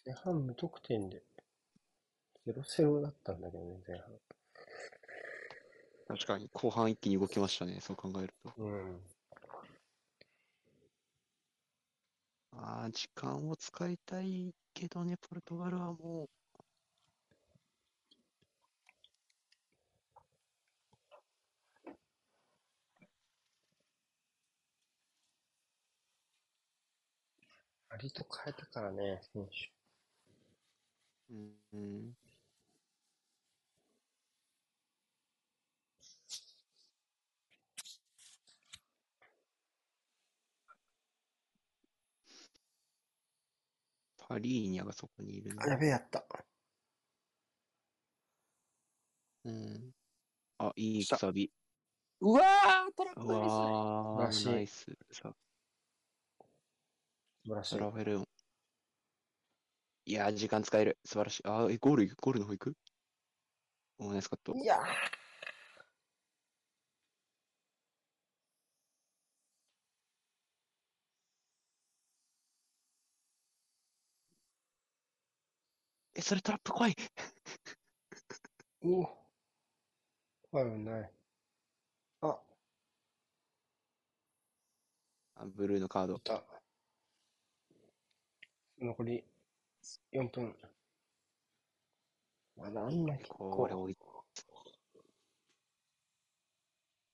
[0.04, 1.22] 前半無得点で、
[2.46, 4.06] 0-0だったんだけどね、前半。
[6.08, 8.52] 確かに、後半一気に動きましたね、そう考えると。
[8.56, 9.11] うん。
[12.52, 16.28] ああ、時間を使いたいけどね、ポルトガルはも
[27.90, 29.72] 割と変えたからね、選手。
[31.30, 31.34] う、
[31.72, 32.16] うん、
[44.32, 45.80] うんパリーニャがそこにいるあ、やね。
[45.80, 46.24] べえ、やった。
[49.44, 49.92] うん。
[50.58, 51.50] あ、いいくさび。
[52.20, 54.86] うわー、トラップうミスわー、らしいナイス。
[55.12, 55.34] さ、
[57.44, 57.78] 素晴らしい。
[57.78, 58.24] ラフェルン。
[60.06, 60.98] いやー、時間使える。
[61.04, 61.42] 素晴らしい。
[61.44, 62.74] あー、え、ゴールゴールの方行く？
[63.98, 64.54] おーナイスカット。
[64.54, 65.21] いやー
[76.22, 76.96] それトラップ怖い。
[78.84, 81.12] おファウルない。
[82.20, 82.40] あ、
[85.34, 86.20] あブルーのカードい。
[86.20, 86.44] た。
[88.78, 89.24] 残り
[90.12, 90.56] 4分。
[92.56, 93.96] まだあんなにこれ追い、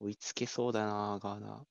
[0.00, 1.66] 追いつけそうだな、ガーナ。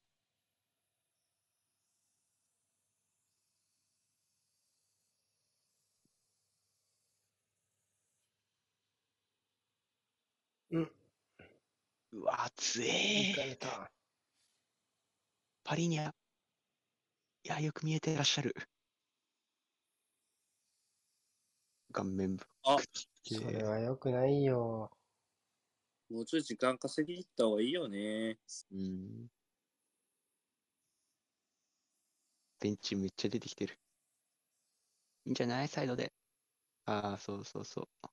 [12.18, 13.91] うわ、強いかえれた。
[15.64, 16.10] パリーニャ。
[17.44, 18.53] いや、よく見えてらっしゃる。
[21.91, 22.77] 顔面あ
[23.23, 24.91] それは良くないよ。
[26.10, 28.39] もうちょい時間稼ぎに行った方がいいよね。
[28.72, 29.27] うん。
[32.60, 33.80] ベンチめっちゃ出てきてる。
[35.26, 35.68] いいんじゃない？
[35.68, 36.11] サイドで。
[36.85, 37.85] ああ、そうそうそう。
[38.02, 38.11] こっ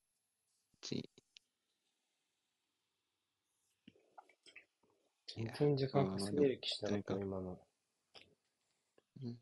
[0.83, 1.11] ち
[5.37, 7.59] 全然時間稼げる気しなかった、今の。
[9.23, 9.31] うん。
[9.31, 9.39] い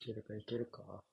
[0.00, 1.04] けるか、いけるか。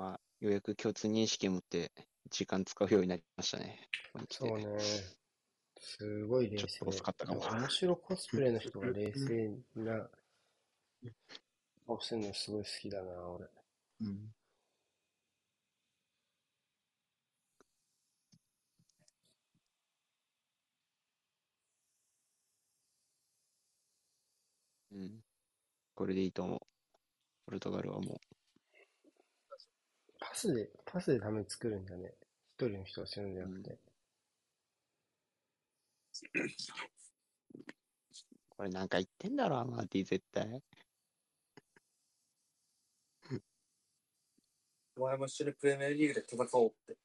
[0.00, 1.92] まあ、ようやく共通認識を持って
[2.30, 3.86] 時間使うようになりましたね。
[4.30, 4.64] そうね。
[5.78, 6.66] すごい冷静。
[6.68, 10.08] ちょっと遅かったかも面白コスプレの人が冷静な
[11.86, 13.46] 顔してるのすごい好きだな、俺。
[14.00, 14.34] うん。
[24.92, 25.20] うん。
[25.94, 26.58] これでいいと思う。
[27.44, 28.18] ポルトガルはも
[30.30, 32.14] パスで、パスでために作るんだね。
[32.56, 33.70] 一人の人がするんじゃなくて。
[33.70, 33.78] う、
[38.48, 40.62] これなんか言ってんだろ、アマーティ絶対。
[44.96, 46.96] お前も一緒にプレミアリーグで戦おうって。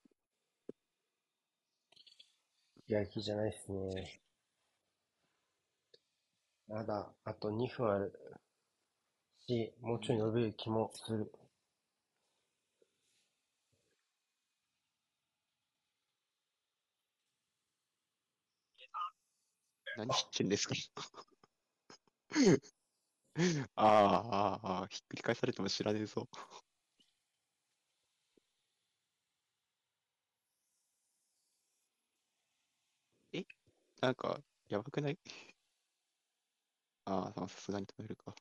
[2.86, 4.20] やる気じゃないっすね。
[6.68, 8.12] まだ、あと2分ある。
[9.48, 11.32] し、もうちょい伸びる気もする。
[19.96, 20.74] 何してんですか？
[23.76, 26.28] ああ、ああ、ああ、ひっくり返されても知らねえぞ。
[33.32, 33.44] え？
[34.00, 35.18] なんか、やばくない？
[37.06, 38.34] ああ、さすがに止めるか。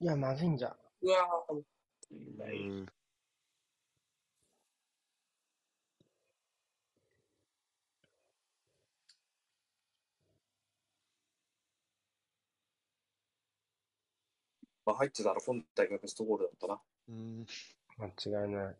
[0.00, 0.76] いや、まずいんじゃ。
[1.02, 2.99] うわぁ、うー
[14.86, 16.80] まあ、入ってたら今大会ベストゴールだったな。
[17.08, 17.46] うーん。
[17.98, 18.76] 間違いない。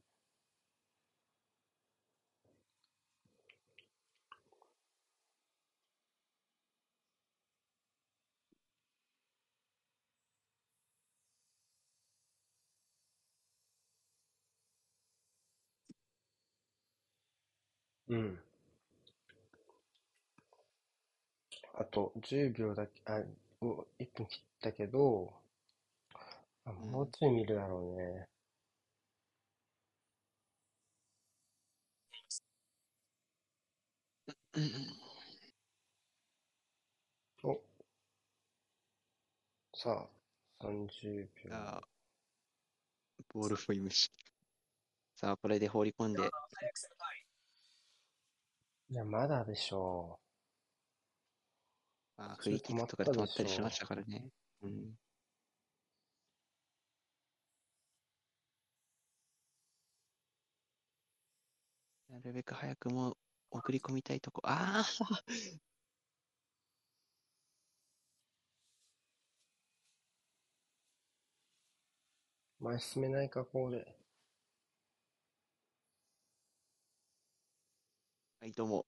[18.08, 18.38] うん。
[21.74, 23.24] あと10秒だけ、あ、
[23.60, 25.32] もう1分切ったけど、
[26.64, 28.28] あ、もうちょい見るだろうね。
[37.42, 37.60] お。
[39.74, 40.08] さ
[40.60, 41.54] あ、30秒。
[41.54, 41.80] あ
[43.32, 44.10] ボールフォイムし。
[45.16, 46.20] さあ、これで放り込んで、
[48.88, 50.18] いや、まだでしょ
[52.16, 54.30] あそれフリーキックとかで止まったり止まったでしょしましたからね。
[54.62, 54.98] うん。
[62.20, 63.16] なるべく早くもう
[63.50, 64.42] 送り込みたいとこ。
[64.44, 65.04] ああ
[72.60, 72.64] う。
[72.64, 73.96] 前進めないか、こうで。
[78.40, 78.86] はい、どうも。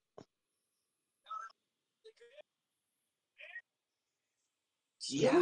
[5.08, 5.36] いやー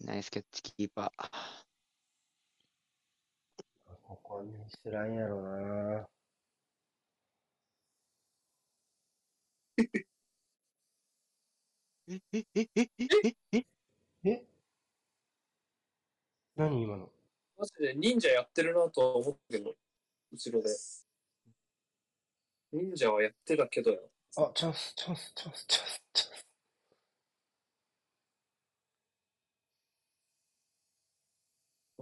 [0.00, 1.71] ナイスキャッチキーパー。
[4.12, 6.06] ここはミスらんやろな。
[12.08, 12.90] え、え、え、え、え、
[13.22, 13.66] え、え、
[14.24, 14.44] え
[16.56, 17.10] 何今の
[17.56, 19.74] マジで忍者やってるなとは思ったけど、
[20.30, 20.68] 後ろで。
[22.72, 24.10] 忍者はやってたけどよ。
[24.36, 26.46] あ、チャンス、チャンス、チャンス、チャンス、チャンス。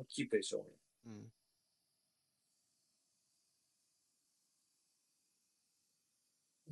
[0.09, 0.67] キープでしょ
[1.07, 1.11] う。
[1.11, 1.33] うん。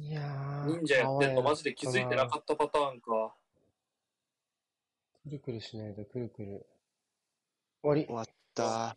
[0.00, 0.78] いやー。
[0.78, 3.34] 忍者やってんのマジでで気づいてなかったパターンか。
[5.24, 6.66] くるくるしないと、くるくる。
[7.82, 8.14] 終わり終。
[8.14, 8.96] わった。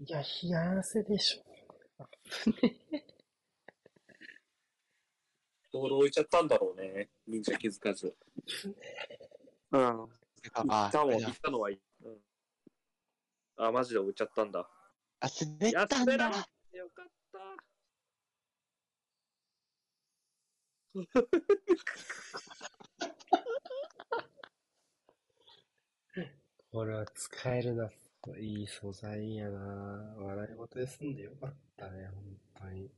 [0.00, 1.44] いや、冷や汗でしょ。
[5.72, 7.10] ボール置いちゃったんだろうね。
[7.26, 8.16] 忍者気づかず。
[9.72, 10.08] うん。
[10.52, 11.80] あ、ったもん、行ったのはいい。
[12.04, 12.16] うん。
[13.56, 14.68] あ、マジで置いちゃったんだ。
[15.20, 16.26] あ、滑ったんやだ。
[16.72, 17.23] よかった。
[26.70, 27.90] これは使えるな。
[28.38, 32.90] いい素材やな笑い事で済んでよかったね、本当に。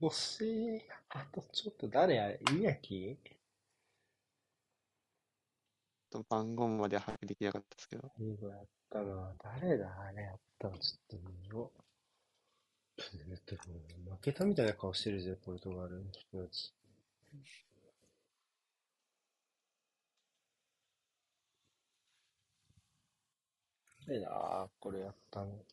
[0.00, 0.40] 惜し
[0.78, 0.82] い。
[1.10, 3.16] あとちょっと誰あれイヤキ
[6.10, 8.10] と番号まで把握できなかったですけど。
[8.16, 11.82] 最後やったのは誰だあれやったのちょっと見よう。
[12.98, 16.74] 負けたみたいな顔してるぜ、ポルトガルの人たち。
[24.06, 25.64] 誰だこれやったの。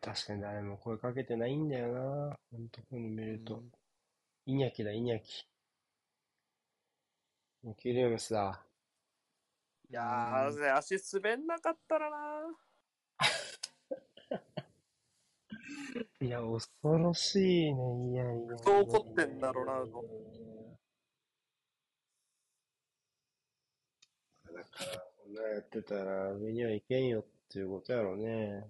[0.00, 2.36] 確かに誰も声かけてないんだよな。
[2.50, 3.56] ほんとこういうの見ると。
[3.56, 3.72] うん
[4.44, 5.46] イニャキだ、イニャキ。
[7.76, 8.60] キ・ウィリアムスだ。
[9.88, 12.16] いやー、足滑んなかったらな。
[16.20, 16.68] いや、恐
[16.98, 17.36] ろし
[17.68, 18.10] いね。
[18.10, 18.58] いやいや。
[18.58, 20.04] そう怒ってんだろうなと
[24.44, 28.66] だから、こんなやってたら上には行けんよっていうことやろうね。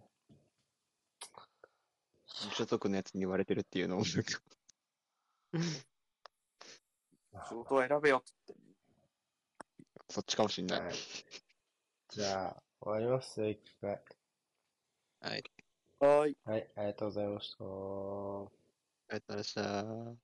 [2.33, 4.23] 所得のやつに言われてるっていうのを、仕
[7.55, 8.73] 事を選べよって言って。
[10.09, 10.81] そっちかもしんない。
[10.81, 10.95] はい。
[12.09, 14.03] じゃあ、終わりますよ、一回。
[15.21, 15.45] はい。
[16.01, 16.37] はーい。
[16.45, 17.65] はい、ありがとうございました。
[17.65, 17.69] あ
[19.15, 20.17] りがとうございました。